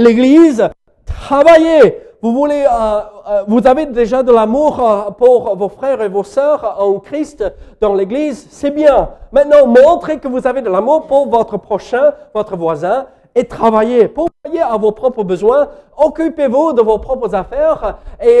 l'Église, 0.00 0.68
travaillez, 1.04 1.98
euh, 2.26 3.00
euh, 3.28 3.44
vous 3.46 3.66
avez 3.66 3.86
déjà 3.86 4.22
de 4.22 4.32
l'amour 4.32 4.80
euh, 4.80 5.10
pour 5.10 5.54
vos 5.56 5.68
frères 5.68 6.00
et 6.00 6.08
vos 6.08 6.24
sœurs 6.24 6.76
en 6.80 6.98
Christ 6.98 7.44
dans 7.80 7.94
l'Église, 7.94 8.46
c'est 8.50 8.70
bien. 8.70 9.10
Maintenant, 9.30 9.66
montrez 9.66 10.18
que 10.18 10.28
vous 10.28 10.46
avez 10.46 10.62
de 10.62 10.70
l'amour 10.70 11.06
pour 11.06 11.28
votre 11.28 11.58
prochain, 11.58 12.14
votre 12.32 12.56
voisin, 12.56 13.06
et 13.34 13.44
travaillez. 13.44 14.08
Pourvoyez 14.08 14.62
à 14.62 14.76
vos 14.78 14.92
propres 14.92 15.24
besoins, 15.24 15.68
occupez-vous 15.96 16.72
de 16.72 16.80
vos 16.80 16.98
propres 16.98 17.34
affaires 17.34 17.98
et, 18.22 18.40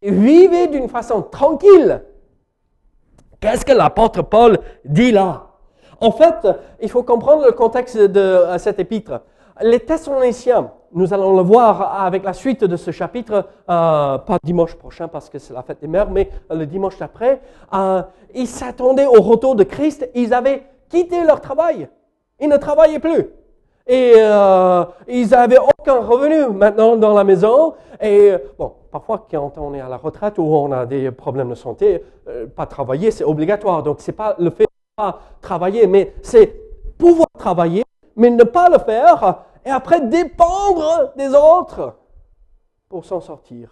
vivez 0.00 0.68
d'une 0.68 0.88
façon 0.88 1.22
tranquille. 1.22 2.02
Qu'est-ce 3.40 3.64
que 3.64 3.72
l'apôtre 3.72 4.22
Paul 4.22 4.58
dit 4.84 5.10
là? 5.10 5.48
En 6.00 6.12
fait, 6.12 6.48
il 6.80 6.88
faut 6.88 7.02
comprendre 7.02 7.44
le 7.44 7.52
contexte 7.52 7.98
de 7.98 8.44
cet 8.58 8.78
épître. 8.78 9.20
Les 9.60 9.80
Thessaloniciens, 9.80 10.70
nous 10.92 11.12
allons 11.12 11.36
le 11.36 11.42
voir 11.42 12.02
avec 12.02 12.24
la 12.24 12.32
suite 12.32 12.64
de 12.64 12.76
ce 12.76 12.90
chapitre, 12.90 13.46
euh, 13.68 14.18
pas 14.18 14.38
dimanche 14.42 14.74
prochain 14.74 15.08
parce 15.08 15.28
que 15.28 15.38
c'est 15.38 15.52
la 15.52 15.62
fête 15.62 15.80
des 15.80 15.86
mères, 15.86 16.10
mais 16.10 16.30
le 16.50 16.66
dimanche 16.66 16.98
d'après. 16.98 17.40
Euh, 17.74 18.02
ils 18.34 18.46
s'attendaient 18.46 19.06
au 19.06 19.20
retour 19.20 19.54
de 19.54 19.64
Christ. 19.64 20.08
Ils 20.14 20.32
avaient 20.32 20.64
quitté 20.88 21.24
leur 21.24 21.40
travail. 21.40 21.88
Ils 22.40 22.48
ne 22.48 22.56
travaillaient 22.56 22.98
plus. 22.98 23.26
Et 23.86 24.14
euh, 24.16 24.84
ils 25.06 25.28
n'avaient 25.30 25.58
aucun 25.58 26.00
revenu 26.00 26.54
maintenant 26.54 26.96
dans 26.96 27.14
la 27.14 27.24
maison. 27.24 27.74
Et 28.00 28.32
bon, 28.58 28.72
parfois 28.90 29.26
quand 29.30 29.52
on 29.58 29.74
est 29.74 29.80
à 29.80 29.88
la 29.88 29.96
retraite 29.96 30.38
ou 30.38 30.42
on 30.42 30.72
a 30.72 30.86
des 30.86 31.10
problèmes 31.10 31.50
de 31.50 31.54
santé, 31.54 32.02
pas 32.54 32.66
travailler, 32.66 33.10
c'est 33.10 33.24
obligatoire. 33.24 33.82
Donc 33.82 33.96
c'est 34.00 34.12
pas 34.12 34.36
le 34.38 34.50
fait 34.50 34.64
de 34.64 34.68
pas 34.96 35.20
travailler, 35.40 35.86
mais 35.86 36.14
c'est 36.22 36.54
pouvoir 36.98 37.28
travailler, 37.38 37.84
mais 38.14 38.30
ne 38.30 38.44
pas 38.44 38.68
le 38.68 38.78
faire 38.78 39.44
et 39.68 39.70
après 39.70 40.00
dépendre 40.00 41.12
des 41.16 41.28
autres 41.28 41.94
pour 42.88 43.04
s'en 43.04 43.20
sortir. 43.20 43.68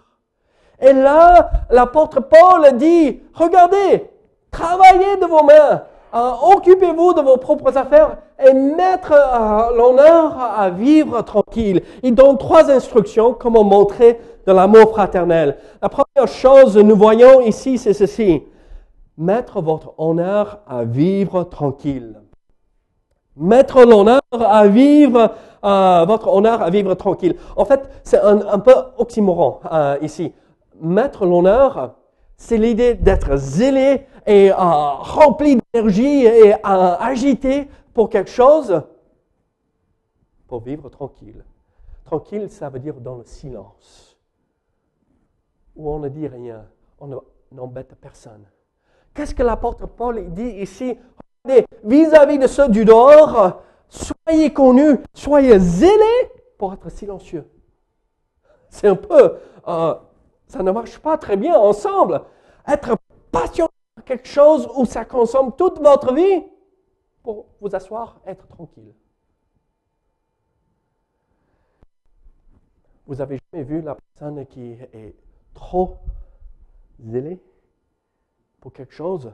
Et 0.78 0.92
là, 0.92 1.50
l'apôtre 1.70 2.20
Paul 2.20 2.76
dit, 2.76 3.22
regardez, 3.32 4.10
travaillez 4.50 5.16
de 5.16 5.24
vos 5.24 5.42
mains, 5.42 5.84
euh, 6.14 6.32
occupez-vous 6.54 7.14
de 7.14 7.22
vos 7.22 7.38
propres 7.38 7.78
affaires 7.78 8.18
et 8.38 8.52
mettre 8.52 9.12
euh, 9.12 9.74
l'honneur 9.74 10.38
à 10.38 10.68
vivre 10.68 11.22
tranquille. 11.22 11.82
Il 12.02 12.14
donne 12.14 12.36
trois 12.36 12.70
instructions 12.70 13.32
comment 13.32 13.64
montrer 13.64 14.20
de 14.46 14.52
l'amour 14.52 14.90
fraternel. 14.90 15.56
La 15.80 15.88
première 15.88 16.28
chose, 16.28 16.76
nous 16.76 16.96
voyons 16.96 17.40
ici, 17.40 17.78
c'est 17.78 17.94
ceci. 17.94 18.42
Mettre 19.16 19.62
votre 19.62 19.94
honneur 19.96 20.58
à 20.68 20.84
vivre 20.84 21.44
tranquille. 21.44 22.20
Mettre 23.36 23.84
l'honneur 23.84 24.20
à 24.32 24.66
vivre 24.66 25.34
votre 26.06 26.28
honneur 26.28 26.62
à 26.62 26.70
vivre 26.70 26.94
tranquille. 26.94 27.36
En 27.56 27.64
fait, 27.64 27.88
c'est 28.04 28.20
un, 28.20 28.58
peu 28.58 28.74
oxymoron 28.98 29.60
euh, 29.70 29.98
ici. 30.02 30.32
Mettre 30.80 31.26
l'honneur, 31.26 31.96
c'est 32.36 32.58
l'idée 32.58 32.94
d'être 32.94 33.36
zélé 33.36 34.06
et 34.26 34.50
euh, 34.50 34.54
rempli 34.56 35.58
d'énergie 35.72 36.24
et 36.24 36.54
euh, 36.54 36.58
agité 36.64 37.68
pour 37.94 38.10
quelque 38.10 38.30
chose, 38.30 38.82
pour 40.46 40.60
vivre 40.60 40.88
tranquille. 40.88 41.44
Tranquille, 42.04 42.50
ça 42.50 42.68
veut 42.68 42.78
dire 42.78 42.94
dans 43.00 43.16
le 43.16 43.24
silence, 43.24 44.16
où 45.74 45.90
on 45.90 45.98
ne 45.98 46.08
dit 46.08 46.28
rien, 46.28 46.66
on 47.00 47.20
n'embête 47.50 47.94
personne. 48.00 48.44
Qu'est-ce 49.14 49.34
que 49.34 49.42
l'apôtre 49.42 49.86
Paul 49.86 50.32
dit 50.32 50.60
ici 50.60 50.96
Vis-à-vis 51.84 52.38
-vis 52.38 52.42
de 52.42 52.46
ceux 52.46 52.68
du 52.68 52.84
dehors, 52.84 53.62
Soyez 53.88 54.52
connus, 54.52 54.98
soyez 55.14 55.58
zélés 55.58 56.30
pour 56.58 56.72
être 56.72 56.90
silencieux. 56.90 57.48
C'est 58.68 58.88
un 58.88 58.96
peu, 58.96 59.38
euh, 59.68 59.94
ça 60.46 60.62
ne 60.62 60.70
marche 60.70 60.98
pas 60.98 61.16
très 61.16 61.36
bien 61.36 61.56
ensemble. 61.56 62.22
Être 62.66 62.96
passionné 63.30 63.70
par 63.94 64.04
quelque 64.04 64.28
chose 64.28 64.68
où 64.76 64.84
ça 64.84 65.04
consomme 65.04 65.54
toute 65.56 65.78
votre 65.78 66.12
vie 66.12 66.44
pour 67.22 67.46
vous 67.60 67.74
asseoir, 67.74 68.20
être 68.26 68.46
tranquille. 68.48 68.92
Vous 73.06 73.20
avez 73.20 73.38
jamais 73.52 73.64
vu 73.64 73.80
la 73.82 73.94
personne 73.94 74.44
qui 74.46 74.72
est 74.92 75.14
trop 75.54 75.98
zélée 77.00 77.40
pour 78.60 78.72
quelque 78.72 78.92
chose? 78.92 79.32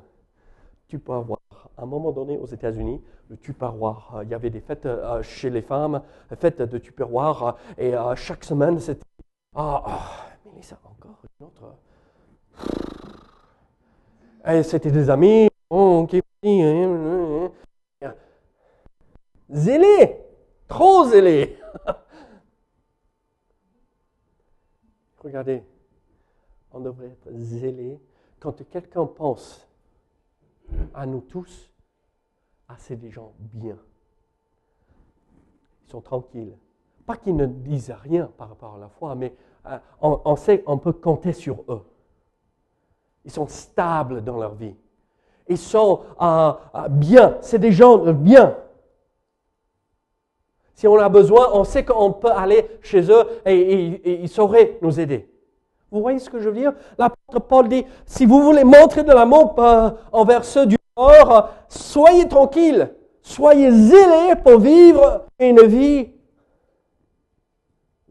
Tu 0.88 0.98
peux 0.98 1.14
avoir 1.14 1.38
à 1.76 1.82
un 1.82 1.87
moment 1.87 2.12
donné 2.12 2.38
aux 2.38 2.46
États-Unis 2.46 3.02
le 3.28 3.37
tupperware. 3.37 4.20
Il 4.22 4.28
y 4.28 4.35
avait 4.35 4.50
des 4.50 4.61
fêtes 4.61 4.87
euh, 4.87 5.22
chez 5.22 5.50
les 5.50 5.62
femmes, 5.62 6.02
fêtes 6.38 6.62
de 6.62 6.78
tupperware, 6.78 7.56
et 7.78 7.94
euh, 7.94 8.14
chaque 8.14 8.44
semaine 8.44 8.78
c'était 8.78 9.02
Ah, 9.54 9.82
oh, 9.87 10.48
Mélissa, 10.50 10.78
encore 10.85 11.18
une 11.40 11.46
autre. 11.46 11.74
Et 14.46 14.62
c'était 14.62 14.90
des 14.90 15.08
amis, 15.08 15.48
oh, 15.70 16.06
zélés, 19.50 20.16
trop 20.66 21.04
zélés. 21.06 21.58
Regardez, 25.22 25.62
on 26.72 26.80
devrait 26.80 27.06
être 27.06 27.28
zélé 27.32 28.00
quand 28.40 28.68
quelqu'un 28.68 29.06
pense 29.06 29.68
à 30.94 31.06
nous 31.06 31.20
tous, 31.20 31.70
ah, 32.68 32.74
c'est 32.78 32.96
des 32.96 33.11
gens 33.11 33.32
bien. 33.38 33.76
Ils 35.87 35.90
sont 35.90 36.00
tranquilles. 36.00 36.56
Pas 37.06 37.16
qu'ils 37.16 37.37
ne 37.37 37.46
disent 37.46 37.94
rien 38.02 38.30
par 38.38 38.48
rapport 38.48 38.76
à 38.76 38.78
la 38.78 38.88
foi, 38.88 39.14
mais 39.14 39.35
euh, 39.66 39.78
on, 40.00 40.37
sait 40.37 40.61
qu'on 40.61 40.78
peut 40.78 40.92
compter 40.92 41.32
sur 41.32 41.64
eux. 41.68 41.82
Ils 43.24 43.30
sont 43.30 43.46
stables 43.46 44.22
dans 44.22 44.38
leur 44.38 44.54
vie. 44.54 44.74
Ils 45.48 45.58
sont 45.58 46.00
euh, 46.20 46.52
euh, 46.74 46.88
bien. 46.88 47.38
C'est 47.40 47.58
des 47.58 47.72
gens 47.72 47.98
bien. 48.12 48.56
Si 50.74 50.88
on 50.88 50.96
a 50.96 51.08
besoin, 51.08 51.50
on 51.52 51.64
sait 51.64 51.85
qu'on 51.85 52.12
peut 52.12 52.32
aller 52.32 52.66
chez 52.82 53.11
eux 53.11 53.24
et 53.44 54.22
ils 54.22 54.28
sauraient 54.28 54.78
nous 54.82 54.98
aider. 54.98 55.32
Vous 55.92 56.00
voyez 56.00 56.18
ce 56.18 56.31
que 56.31 56.40
je 56.40 56.48
veux 56.48 56.59
dire? 56.59 56.72
L'apôtre 56.98 57.46
Paul 57.46 57.68
dit, 57.68 57.85
si 58.07 58.24
vous 58.24 58.42
voulez 58.42 58.64
montrer 58.64 59.05
de 59.05 59.12
l'amour 59.12 59.55
euh, 59.59 59.90
envers 60.11 60.44
ceux 60.44 60.64
du 60.64 60.78
corps, 60.94 61.50
soyez 61.68 62.26
tranquilles, 62.26 62.94
soyez 63.20 63.70
zélés 63.70 64.35
pour 64.42 64.59
vivre 64.59 65.26
une 65.38 65.61
vie 65.66 66.11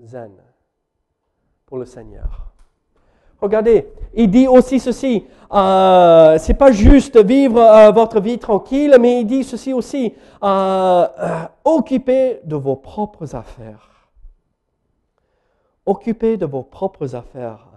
zen 0.04 0.32
pour 1.66 1.80
le 1.80 1.86
Seigneur. 1.86 2.52
Regardez, 3.42 3.92
il 4.14 4.30
dit 4.30 4.48
aussi 4.48 4.80
ceci, 4.80 5.26
euh, 5.52 6.38
c'est 6.38 6.54
pas 6.54 6.72
juste 6.72 7.18
vivre 7.18 7.60
euh, 7.60 7.90
votre 7.92 8.22
vie 8.22 8.38
tranquille, 8.38 8.96
mais 9.00 9.22
il 9.22 9.26
dit 9.26 9.44
ceci 9.44 9.74
aussi, 9.74 10.14
euh, 10.44 11.08
occupez 11.66 12.42
de 12.44 12.56
vos 12.56 12.76
propres 12.76 13.36
affaires. 13.36 13.90
Occupez 15.84 16.38
de 16.38 16.46
vos 16.46 16.62
propres 16.62 17.16
affaires. 17.16 17.71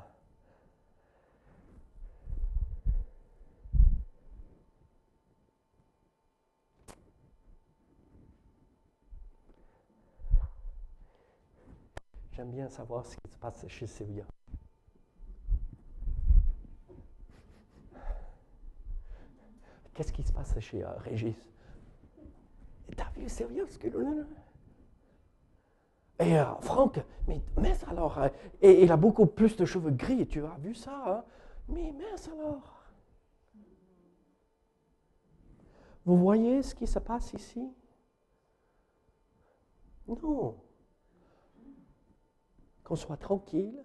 J'aime 12.44 12.52
bien 12.52 12.68
savoir 12.68 13.06
ce 13.06 13.16
qui 13.16 13.30
se 13.32 13.38
passe 13.38 13.66
chez 13.68 13.86
Sylvia. 13.86 14.26
Qu'est-ce 19.94 20.12
qui 20.12 20.22
se 20.22 20.30
passe 20.30 20.60
chez 20.60 20.84
euh, 20.84 20.92
Régis? 20.98 21.34
T'as 22.94 23.08
vu 23.16 23.30
Sylvia 23.30 23.66
ce 23.66 23.78
que... 23.78 23.88
Et 26.18 26.38
euh, 26.38 26.44
Franck, 26.60 27.00
mais 27.26 27.40
mince 27.56 27.82
alors, 27.84 28.18
euh, 28.18 28.28
et, 28.60 28.82
il 28.82 28.92
a 28.92 28.98
beaucoup 28.98 29.24
plus 29.24 29.56
de 29.56 29.64
cheveux 29.64 29.92
gris, 29.92 30.28
tu 30.28 30.44
as 30.44 30.58
vu 30.58 30.74
ça 30.74 31.02
hein? 31.06 31.24
Mais 31.68 31.92
mince 31.92 32.28
alors. 32.28 32.84
Vous 36.04 36.18
voyez 36.18 36.62
ce 36.62 36.74
qui 36.74 36.86
se 36.86 36.98
passe 36.98 37.32
ici? 37.32 37.72
Non 40.06 40.63
qu'on 42.84 42.96
soit 42.96 43.16
tranquille 43.16 43.82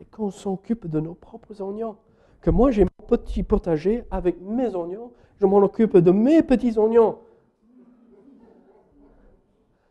et 0.00 0.04
qu'on 0.04 0.30
s'occupe 0.30 0.86
de 0.86 1.00
nos 1.00 1.14
propres 1.14 1.60
oignons. 1.60 1.96
Que 2.40 2.50
moi, 2.50 2.70
j'ai 2.70 2.84
mon 2.84 3.06
petit 3.06 3.42
potager 3.42 4.04
avec 4.10 4.40
mes 4.40 4.74
oignons, 4.74 5.12
je 5.40 5.46
m'en 5.46 5.58
occupe 5.58 5.96
de 5.96 6.10
mes 6.10 6.42
petits 6.42 6.78
oignons. 6.78 7.18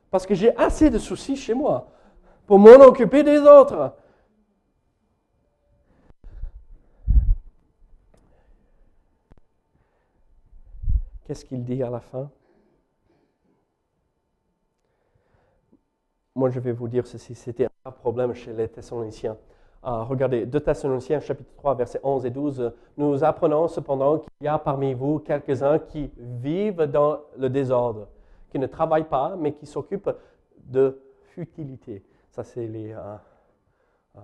Parce 0.10 0.26
que 0.26 0.34
j'ai 0.34 0.56
assez 0.58 0.90
de 0.90 0.98
soucis 0.98 1.36
chez 1.36 1.54
moi 1.54 1.92
pour 2.46 2.60
m'en 2.60 2.82
occuper 2.82 3.24
des 3.24 3.40
autres. 3.40 3.94
Qu'est-ce 11.26 11.44
qu'il 11.44 11.66
dit 11.66 11.84
à 11.84 11.90
la 11.90 12.00
fin? 12.00 12.32
Moi 16.38 16.50
je 16.52 16.60
vais 16.60 16.72
vous 16.72 16.88
dire 16.88 17.06
ceci, 17.08 17.34
c'était 17.34 17.68
un 17.84 17.92
problème 17.92 18.34
chez 18.34 18.54
les 18.54 18.70
Thessaloniciens. 18.70 19.36
Ah, 19.82 20.04
regardez, 20.04 20.46
2 20.46 20.60
Thessaloniciens 20.60 21.20
chapitre 21.20 21.50
3 21.58 21.76
versets 21.76 22.00
11 22.04 22.26
et 22.28 22.30
12, 22.30 22.72
nous 22.98 23.24
apprenons 23.24 23.68
cependant 23.68 24.20
qu'il 24.20 24.46
y 24.46 24.48
a 24.48 24.60
parmi 24.60 24.94
vous 24.94 25.18
quelques-uns 25.20 25.80
qui 25.80 26.12
vivent 26.18 26.84
dans 26.84 27.22
le 27.38 27.50
désordre, 27.50 28.08
qui 28.52 28.60
ne 28.60 28.68
travaillent 28.68 29.10
pas, 29.10 29.36
mais 29.36 29.54
qui 29.54 29.66
s'occupent 29.66 30.12
de 30.60 31.02
futilité. 31.24 32.06
Ça 32.30 32.44
c'est 32.44 32.68
les, 32.68 32.94
euh, 32.94 33.16
euh, 34.18 34.22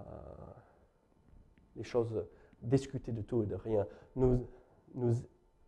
choses 1.82 2.24
discutées 2.62 3.12
de 3.12 3.24
tout 3.24 3.42
et 3.42 3.48
de 3.48 3.56
rien. 3.56 3.88
Nous, 4.16 4.48
nous 4.94 5.16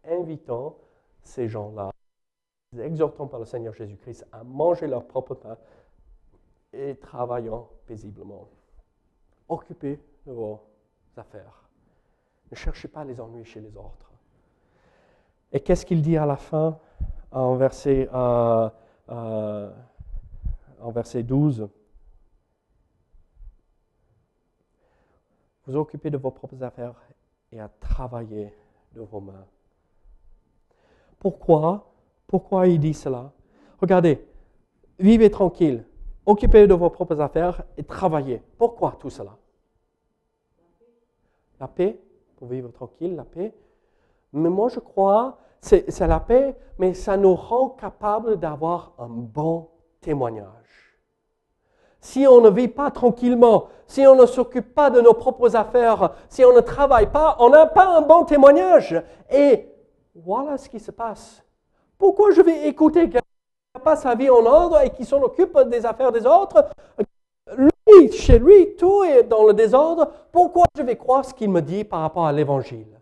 invitons 0.07 0.75
ces 1.23 1.47
gens-là, 1.47 1.89
nous 2.71 2.81
exhortons 2.81 3.27
par 3.27 3.39
le 3.39 3.45
Seigneur 3.45 3.73
Jésus-Christ 3.73 4.27
à 4.31 4.43
manger 4.43 4.85
leur 4.85 5.05
propre 5.07 5.33
pain 5.33 5.57
et 6.75 6.95
travaillant 6.95 7.69
paisiblement. 7.85 8.47
Occupez 9.47 9.99
de 10.25 10.31
vos 10.31 10.61
affaires. 11.15 11.63
Ne 12.51 12.55
cherchez 12.55 12.87
pas 12.87 13.03
les 13.03 13.19
ennuis 13.19 13.45
chez 13.45 13.61
les 13.61 13.75
autres. 13.77 14.11
Et 15.51 15.59
qu'est-ce 15.59 15.85
qu'il 15.85 16.01
dit 16.01 16.17
à 16.17 16.25
la 16.25 16.35
fin, 16.35 16.77
en 17.31 17.55
verset, 17.55 18.09
euh, 18.13 18.69
euh, 19.09 19.71
en 20.81 20.91
verset 20.91 21.23
12 21.23 21.67
Vous 25.67 25.75
occupez 25.75 26.09
de 26.09 26.17
vos 26.17 26.31
propres 26.31 26.61
affaires 26.61 27.01
et 27.51 27.59
à 27.59 27.69
travailler 27.79 28.53
de 28.93 29.01
vos 29.01 29.19
mains. 29.19 29.45
Pourquoi? 31.19 31.91
Pourquoi 32.27 32.67
il 32.67 32.79
dit 32.79 32.93
cela? 32.93 33.31
Regardez, 33.79 34.23
vivez 34.99 35.31
tranquille, 35.31 35.83
occupez 36.25 36.67
de 36.67 36.73
vos 36.73 36.89
propres 36.89 37.19
affaires 37.21 37.63
et 37.77 37.83
travaillez. 37.83 38.41
Pourquoi 38.57 38.97
tout 38.99 39.09
cela? 39.09 39.37
La 41.59 41.67
paix, 41.67 41.99
pour 42.37 42.47
vivre 42.47 42.71
tranquille, 42.71 43.15
la 43.15 43.23
paix. 43.23 43.53
Mais 44.33 44.49
moi 44.49 44.69
je 44.69 44.79
crois, 44.79 45.37
c'est 45.61 45.99
la 46.01 46.19
paix, 46.19 46.55
mais 46.77 46.93
ça 46.93 47.17
nous 47.17 47.35
rend 47.35 47.69
capables 47.69 48.37
d'avoir 48.37 48.93
un 48.99 49.07
bon 49.07 49.69
témoignage. 50.01 50.99
Si 52.01 52.27
on 52.27 52.39
ne 52.39 52.49
vit 52.49 52.67
pas 52.67 52.91
tranquillement, 52.91 53.69
si 53.87 54.05
on 54.05 54.15
ne 54.15 54.27
s'occupe 54.27 54.75
pas 54.75 54.91
de 54.91 55.01
nos 55.01 55.13
propres 55.13 55.55
affaires, 55.55 56.13
si 56.29 56.45
on 56.45 56.53
ne 56.53 56.59
travaille 56.59 57.11
pas, 57.11 57.35
on 57.39 57.49
n'a 57.49 57.65
pas 57.65 57.97
un 57.97 58.01
bon 58.01 58.25
témoignage. 58.25 59.01
Et 59.31 59.67
voilà 60.13 60.57
ce 60.57 60.69
qui 60.69 60.79
se 60.79 60.91
passe. 60.91 61.43
Pourquoi 61.97 62.31
je 62.31 62.41
vais 62.41 62.67
écouter 62.67 63.09
quelqu'un 63.09 63.21
pas 63.85 63.95
sa 63.95 64.15
vie 64.15 64.29
en 64.29 64.45
ordre 64.45 64.81
et 64.83 64.89
qui 64.89 65.05
s'en 65.05 65.21
occupe 65.21 65.57
des 65.69 65.85
affaires 65.85 66.11
des 66.11 66.25
autres 66.25 66.65
Lui, 67.55 68.11
chez 68.11 68.39
lui, 68.39 68.75
tout 68.75 69.03
est 69.03 69.23
dans 69.23 69.45
le 69.45 69.53
désordre. 69.53 70.11
Pourquoi 70.31 70.65
je 70.75 70.81
vais 70.81 70.95
croire 70.95 71.23
ce 71.23 71.33
qu'il 71.33 71.51
me 71.51 71.61
dit 71.61 71.83
par 71.83 72.01
rapport 72.01 72.25
à 72.25 72.31
l'Évangile? 72.31 72.99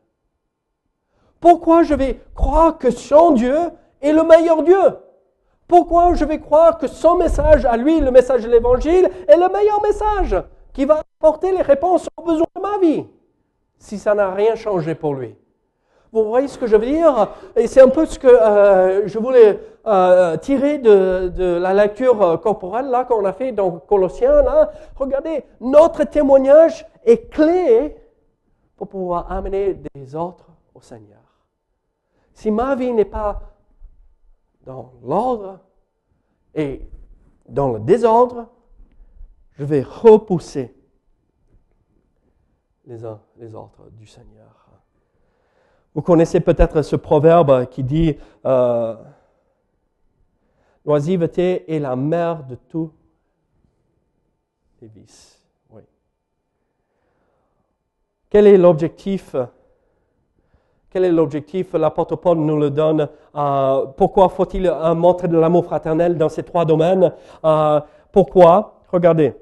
Pourquoi 1.40 1.84
je 1.84 1.96
vais 1.96 2.20
croire 2.36 2.78
que 2.78 2.92
son 2.92 3.32
Dieu 3.32 3.58
est 4.02 4.12
le 4.12 4.24
meilleur 4.24 4.62
Dieu? 4.64 4.84
Pourquoi 5.68 6.14
je 6.14 6.26
vais 6.26 6.40
croire 6.40 6.78
que 6.78 6.88
son 6.88 7.16
message 7.16 7.66
à 7.66 7.78
lui, 7.78 8.02
le 8.02 8.12
message 8.12 8.44
de 8.44 8.50
l'Évangile, 8.50 9.10
est 9.28 9.38
le 9.38 9.50
meilleur 9.50 9.82
message 9.82 10.36
qui 10.74 10.84
va 10.84 11.02
apporter 11.20 11.52
les 11.54 11.62
réponses 11.62 12.08
aux 12.18 12.24
besoins 12.24 12.54
de 12.56 12.62
ma 12.62 12.78
vie 12.80 13.06
si 13.78 13.98
ça 13.98 14.14
n'a 14.14 14.34
rien 14.34 14.56
changé 14.56 14.94
pour 14.96 15.14
lui? 15.14 15.36
Vous 16.12 16.26
voyez 16.26 16.48
ce 16.48 16.58
que 16.58 16.68
je 16.68 16.76
veux 16.76 16.86
dire? 16.86 17.30
Et 17.56 17.68
c'est 17.68 17.82
un 17.82 17.90
peu 17.90 18.06
ce 18.06 18.20
que 18.20 18.28
euh, 18.28 19.08
je 19.08 19.18
voulais 19.18 19.60
euh, 19.86 20.38
tirer 20.38 20.78
de, 20.78 21.58
la 21.58 21.74
lecture 21.74 22.40
corporelle 22.42 22.90
là 22.90 23.04
qu'on 23.06 23.26
a 23.26 23.34
fait 23.34 23.52
dans 23.52 23.80
Colossiens. 23.80 24.42
Là. 24.42 24.72
Regardez, 24.96 25.44
notre 25.60 26.04
témoignage 26.06 26.86
est 27.04 27.30
clé 27.30 27.96
pour 28.78 28.88
pouvoir 28.88 29.32
amener 29.32 29.74
des 29.94 30.16
autres 30.16 30.48
au 30.74 30.82
Seigneur. 30.82 31.20
Si 32.34 32.50
ma 32.50 32.76
vie 32.76 32.94
n'est 32.94 33.06
pas 33.06 33.42
dans 34.66 34.94
l'ordre 35.04 35.60
et 36.56 36.88
dans 37.48 37.74
le 37.74 37.80
désordre, 37.80 38.48
je 39.52 39.64
vais 39.64 39.84
repousser 39.84 40.76
les 42.86 43.06
uns 43.06 43.20
les 43.38 43.54
autres 43.56 43.90
du 43.92 44.08
Seigneur. 44.08 44.70
Vous 45.96 46.02
connaissez 46.02 46.40
peut-être 46.40 46.82
ce 46.82 46.96
proverbe 46.96 47.68
qui 47.70 47.84
dit 47.84 48.18
euh, 48.46 48.96
L'oisiveté 50.86 51.74
est 51.74 51.80
la 51.80 51.96
mère 51.96 52.44
de 52.46 52.56
tous 52.56 52.92
les 54.82 54.88
vices. 54.88 55.44
Quel 58.34 58.48
est 58.48 58.58
l'objectif? 58.58 59.36
Quel 60.90 61.06
est 61.06 61.12
l'objectif? 61.12 61.74
L'apôtre 61.74 62.16
Paul 62.16 62.40
nous 62.40 62.58
le 62.58 62.72
donne. 62.72 63.08
Euh, 63.36 63.86
pourquoi 63.96 64.28
faut-il 64.28 64.64
montrer 64.96 65.28
de 65.28 65.38
l'amour 65.38 65.66
fraternel 65.66 66.18
dans 66.18 66.30
ces 66.30 66.42
trois 66.42 66.66
domaines? 66.66 67.14
Euh, 67.46 67.80
Pourquoi? 68.12 68.82
Regardez. 68.92 69.36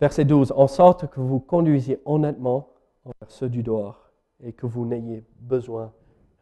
Verset 0.00 0.24
12. 0.24 0.52
En 0.56 0.66
sorte 0.66 1.08
que 1.08 1.20
vous 1.20 1.38
conduisiez 1.38 2.00
honnêtement 2.06 2.70
envers 3.04 3.30
ceux 3.30 3.48
du 3.48 3.62
dehors 3.62 4.10
et 4.42 4.52
que 4.52 4.66
vous 4.66 4.84
n'ayez 4.84 5.24
besoin 5.38 5.92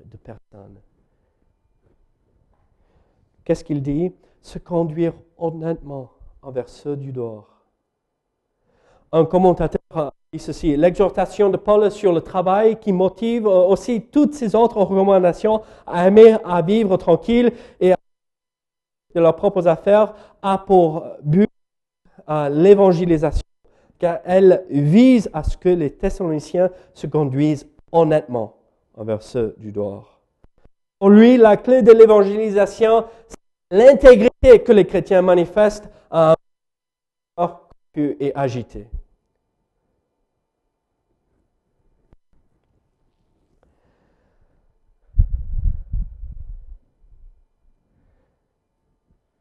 de 0.03 0.17
personne. 0.17 0.81
Qu'est-ce 3.51 3.65
qu'il 3.65 3.83
dit? 3.83 4.13
Se 4.43 4.61
conduire 4.61 5.13
honnêtement 5.37 6.13
envers 6.41 6.69
ceux 6.69 6.95
du 6.95 7.11
dehors. 7.11 7.49
Un 9.11 9.25
commentateur 9.25 9.81
a 9.93 10.13
dit 10.33 10.39
ceci 10.39 10.77
l'exhortation 10.77 11.51
de 11.51 11.57
Paul 11.57 11.91
sur 11.91 12.13
le 12.13 12.21
travail 12.21 12.79
qui 12.79 12.93
motive 12.93 13.49
aussi 13.49 14.03
toutes 14.03 14.35
ces 14.35 14.55
autres 14.55 14.77
recommandations 14.77 15.63
à 15.85 16.07
aimer, 16.07 16.37
à 16.45 16.63
vivre 16.63 16.97
tranquille 16.97 17.53
et 17.81 17.91
à 17.91 17.97
de 19.17 19.21
leurs 19.21 19.35
propres 19.35 19.67
affaires 19.67 20.15
a 20.43 20.57
pour 20.57 21.05
but 21.25 21.51
l'évangélisation 22.29 23.43
car 23.99 24.21
elle 24.27 24.65
vise 24.71 25.29
à 25.33 25.43
ce 25.43 25.57
que 25.57 25.71
les 25.71 25.91
Thessaloniciens 25.91 26.71
se 26.95 27.09
conduisent 27.09 27.69
honnêtement 27.91 28.55
envers 28.97 29.23
ceux 29.25 29.57
du 29.59 29.73
dehors. 29.73 30.21
Pour 31.01 31.09
lui, 31.09 31.39
la 31.39 31.57
clé 31.57 31.81
de 31.81 31.93
l'évangélisation, 31.93 33.07
c'est 33.27 33.40
l'intégrité 33.71 34.63
que 34.63 34.73
les 34.73 34.87
chrétiens 34.87 35.23
manifestent 35.23 35.89
à 36.11 36.33
un 36.33 36.37
et 37.97 38.33
agité. 38.35 38.87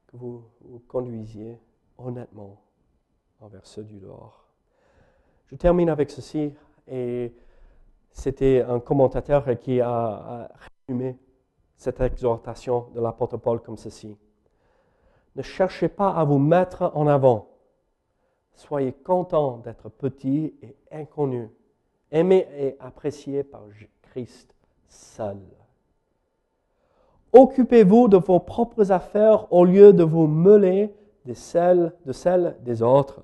Que 0.08 0.18
vous 0.18 0.44
vous 0.62 0.80
conduisiez 0.88 1.60
honnêtement 1.98 2.60
envers 3.40 3.66
ceux 3.66 3.84
du 3.84 4.00
dehors. 4.00 4.46
Je 5.48 5.56
termine 5.56 5.90
avec 5.90 6.10
ceci, 6.10 6.54
et 6.88 7.34
c'était 8.12 8.62
un 8.62 8.80
commentateur 8.80 9.60
qui 9.60 9.82
a, 9.82 10.50
résumé 10.88 11.18
cette 11.80 12.02
exhortation 12.02 12.88
de 12.94 13.00
l'apôtre 13.00 13.38
Paul 13.38 13.62
comme 13.62 13.78
ceci. 13.78 14.16
Ne 15.38 15.42
cherchez 15.42 15.88
pas 15.88 16.10
à 16.10 16.26
vous 16.26 16.38
mettre 16.38 16.92
en 16.94 17.08
avant. 17.08 17.48
Soyez 18.54 18.92
content 18.92 19.60
d'être 19.60 19.88
petit 19.88 20.54
et 20.62 20.76
inconnu, 20.92 21.50
aimé 22.12 22.46
et 22.58 22.76
apprécié 22.82 23.44
par 23.44 23.62
Christ 24.02 24.54
seul. 24.90 25.38
Occupez-vous 27.32 28.10
de 28.10 28.18
vos 28.18 28.40
propres 28.42 28.92
affaires 28.92 29.52
au 29.54 29.64
lieu 29.64 29.94
de 29.94 30.04
vous 30.04 30.28
mêler 30.28 30.94
de 31.26 31.34
celles, 31.34 31.94
de 32.06 32.12
celles 32.12 32.58
des 32.60 32.82
autres. 32.82 33.22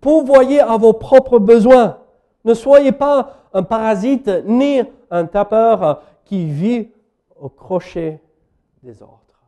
Pourvoyez 0.00 0.60
à 0.60 0.78
vos 0.78 0.94
propres 0.94 1.38
besoins. 1.38 1.98
Ne 2.46 2.54
soyez 2.54 2.92
pas 2.92 3.34
un 3.52 3.64
parasite 3.64 4.30
ni 4.46 4.80
un 5.10 5.26
tapeur 5.26 6.02
qui 6.24 6.46
vit 6.46 6.88
au 7.40 7.48
crochet 7.48 8.22
des 8.82 9.02
autres. 9.02 9.42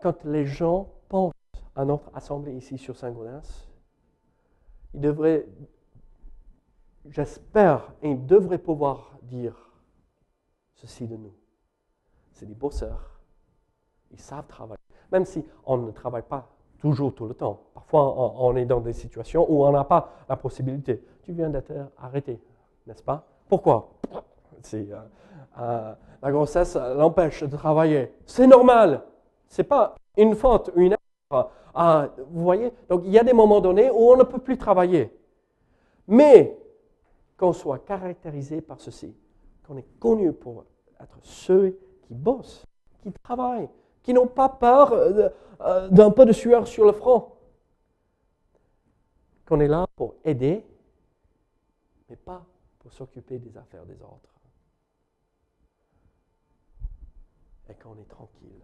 Quand 0.00 0.24
les 0.24 0.44
gens 0.44 0.88
pensent 1.08 1.32
à 1.76 1.84
notre 1.84 2.10
assemblée 2.14 2.54
ici 2.54 2.76
sur 2.76 2.96
Saint-Gaudens, 2.96 3.68
ils 4.94 5.00
devraient, 5.00 5.46
j'espère, 7.06 7.92
ils 8.02 8.26
devraient 8.26 8.58
pouvoir 8.58 9.16
dire 9.22 9.54
ceci 10.74 11.06
de 11.06 11.16
nous. 11.16 11.34
C'est 12.32 12.46
des 12.46 12.54
bosseurs. 12.54 13.20
Ils 14.10 14.20
savent 14.20 14.48
travailler. 14.48 14.82
Même 15.12 15.24
si 15.24 15.44
on 15.64 15.76
ne 15.76 15.90
travaille 15.92 16.22
pas 16.22 16.48
toujours 16.78 17.14
tout 17.14 17.26
le 17.26 17.34
temps. 17.34 17.60
Parfois, 17.74 18.42
on, 18.42 18.56
est 18.56 18.64
dans 18.64 18.80
des 18.80 18.92
situations 18.92 19.46
où 19.48 19.64
on 19.64 19.70
n'a 19.70 19.84
pas 19.84 20.12
la 20.28 20.36
possibilité. 20.36 21.00
Tu 21.22 21.32
viens 21.32 21.48
d'être 21.48 21.72
arrêté, 21.96 22.40
n'est-ce 22.86 23.04
pas? 23.04 23.24
Pourquoi? 23.48 23.92
Euh, 24.74 24.96
euh, 25.58 25.94
la 26.22 26.32
grossesse 26.32 26.76
l'empêche 26.76 27.42
de 27.42 27.56
travailler. 27.56 28.12
C'est 28.26 28.46
normal. 28.46 29.02
C'est 29.48 29.64
pas 29.64 29.94
une 30.16 30.34
faute, 30.34 30.70
une 30.76 30.96
erreur. 31.30 31.50
Ah, 31.74 32.08
vous 32.30 32.42
voyez? 32.42 32.72
Donc 32.88 33.02
il 33.04 33.12
y 33.12 33.18
a 33.18 33.24
des 33.24 33.32
moments 33.32 33.60
donnés 33.60 33.90
où 33.90 34.12
on 34.12 34.16
ne 34.16 34.24
peut 34.24 34.38
plus 34.38 34.58
travailler. 34.58 35.10
Mais 36.06 36.58
qu'on 37.36 37.52
soit 37.52 37.78
caractérisé 37.78 38.60
par 38.60 38.80
ceci, 38.80 39.14
qu'on 39.66 39.76
est 39.76 39.98
connu 39.98 40.32
pour 40.32 40.64
être 41.00 41.18
ceux 41.22 41.78
qui 42.02 42.14
bossent, 42.14 42.64
qui 43.02 43.12
travaillent, 43.12 43.68
qui 44.02 44.12
n'ont 44.12 44.26
pas 44.26 44.48
peur 44.48 44.92
euh, 44.92 45.88
d'un 45.88 46.10
peu 46.10 46.24
de 46.24 46.32
sueur 46.32 46.66
sur 46.66 46.84
le 46.84 46.92
front. 46.92 47.32
Qu'on 49.46 49.60
est 49.60 49.68
là 49.68 49.86
pour 49.96 50.14
aider, 50.24 50.64
mais 52.08 52.16
pas 52.16 52.44
pour 52.78 52.92
s'occuper 52.92 53.38
des 53.38 53.56
affaires 53.56 53.84
des 53.86 54.00
autres. 54.02 54.31
Et 57.68 57.74
qu'on 57.74 57.96
est 57.96 58.08
tranquille. 58.08 58.62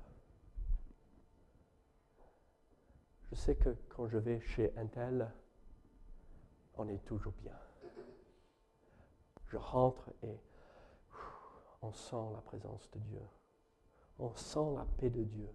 Je 3.31 3.35
sais 3.35 3.57
que 3.57 3.77
quand 3.89 4.09
je 4.09 4.19
vais 4.19 4.41
chez 4.41 4.77
Intel, 4.77 5.31
on 6.75 6.89
est 6.89 7.05
toujours 7.05 7.35
bien. 7.43 7.59
Je 9.49 9.57
rentre 9.57 10.11
et 10.23 10.41
on 11.83 11.93
sent 11.93 12.33
la 12.35 12.41
présence 12.41 12.91
de 12.91 12.99
Dieu. 13.01 13.23
On 14.19 14.35
sent 14.35 14.75
la 14.77 14.85
paix 14.99 15.11
de 15.11 15.23
Dieu. 15.23 15.49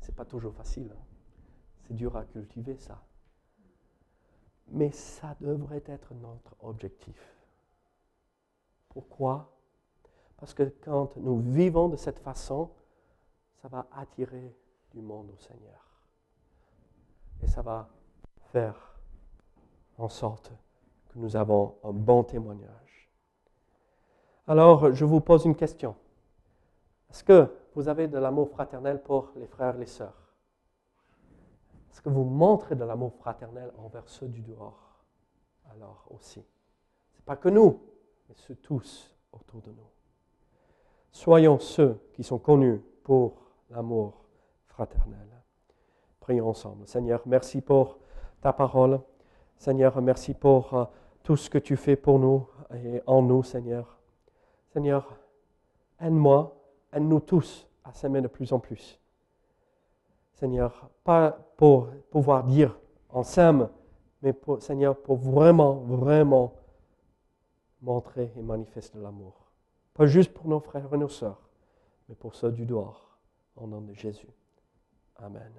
C'est 0.00 0.14
pas 0.14 0.24
toujours 0.24 0.54
facile. 0.54 0.90
Hein. 0.92 1.04
C'est 1.86 1.94
dur 1.94 2.16
à 2.16 2.24
cultiver 2.24 2.76
ça. 2.76 3.07
Mais 4.70 4.90
ça 4.90 5.34
devrait 5.40 5.82
être 5.86 6.12
notre 6.14 6.54
objectif. 6.60 7.36
Pourquoi? 8.88 9.50
Parce 10.36 10.54
que 10.54 10.64
quand 10.82 11.16
nous 11.16 11.38
vivons 11.38 11.88
de 11.88 11.96
cette 11.96 12.18
façon, 12.18 12.70
ça 13.62 13.68
va 13.68 13.86
attirer 13.92 14.54
du 14.92 15.00
monde 15.00 15.30
au 15.30 15.38
Seigneur. 15.38 15.84
Et 17.42 17.46
ça 17.46 17.62
va 17.62 17.88
faire 18.52 18.94
en 19.96 20.08
sorte 20.08 20.52
que 21.08 21.18
nous 21.18 21.36
avons 21.36 21.76
un 21.84 21.92
bon 21.92 22.24
témoignage. 22.24 23.10
Alors, 24.46 24.92
je 24.92 25.04
vous 25.04 25.20
pose 25.20 25.44
une 25.44 25.56
question. 25.56 25.94
Est-ce 27.10 27.24
que 27.24 27.52
vous 27.74 27.88
avez 27.88 28.08
de 28.08 28.18
l'amour 28.18 28.48
fraternel 28.48 29.02
pour 29.02 29.32
les 29.36 29.46
frères 29.46 29.76
et 29.76 29.80
les 29.80 29.86
sœurs? 29.86 30.27
Est-ce 31.90 32.02
que 32.02 32.08
vous 32.08 32.24
montrez 32.24 32.74
de 32.74 32.84
l'amour 32.84 33.14
fraternel 33.14 33.72
envers 33.78 34.08
ceux 34.08 34.28
du 34.28 34.42
dehors 34.42 35.04
Alors 35.72 36.06
aussi. 36.10 36.44
Ce 37.12 37.18
n'est 37.18 37.24
pas 37.24 37.36
que 37.36 37.48
nous, 37.48 37.80
mais 38.28 38.34
ceux 38.36 38.56
tous 38.56 39.14
autour 39.32 39.62
de 39.62 39.70
nous. 39.70 39.88
Soyons 41.12 41.58
ceux 41.58 41.98
qui 42.12 42.22
sont 42.22 42.38
connus 42.38 42.80
pour 43.02 43.42
l'amour 43.70 44.24
fraternel. 44.66 45.28
Prions 46.20 46.48
ensemble. 46.48 46.86
Seigneur, 46.86 47.22
merci 47.26 47.60
pour 47.60 47.98
ta 48.40 48.52
parole. 48.52 49.00
Seigneur, 49.56 50.00
merci 50.00 50.34
pour 50.34 50.74
euh, 50.74 50.84
tout 51.22 51.36
ce 51.36 51.50
que 51.50 51.58
tu 51.58 51.76
fais 51.76 51.96
pour 51.96 52.18
nous 52.18 52.46
et 52.74 53.02
en 53.06 53.22
nous, 53.22 53.42
Seigneur. 53.42 53.98
Seigneur, 54.72 55.18
aide-moi, 56.00 56.54
aide-nous 56.92 57.20
tous 57.20 57.66
à 57.84 57.92
s'aimer 57.92 58.20
de 58.20 58.28
plus 58.28 58.52
en 58.52 58.60
plus. 58.60 59.00
Seigneur, 60.38 60.88
pas 61.02 61.32
pour 61.56 61.88
pouvoir 62.10 62.44
dire 62.44 62.78
on 63.10 63.24
s'aime, 63.24 63.68
mais 64.22 64.32
Seigneur, 64.60 64.96
pour 64.96 65.16
vraiment, 65.16 65.74
vraiment 65.74 66.54
montrer 67.80 68.32
et 68.36 68.42
manifester 68.42 68.98
l'amour. 68.98 69.50
Pas 69.94 70.06
juste 70.06 70.32
pour 70.32 70.46
nos 70.46 70.60
frères 70.60 70.92
et 70.94 70.96
nos 70.96 71.08
sœurs, 71.08 71.48
mais 72.08 72.14
pour 72.14 72.36
ceux 72.36 72.52
du 72.52 72.66
dehors, 72.66 73.18
au 73.56 73.66
nom 73.66 73.80
de 73.80 73.94
Jésus. 73.94 74.28
Amen. 75.16 75.52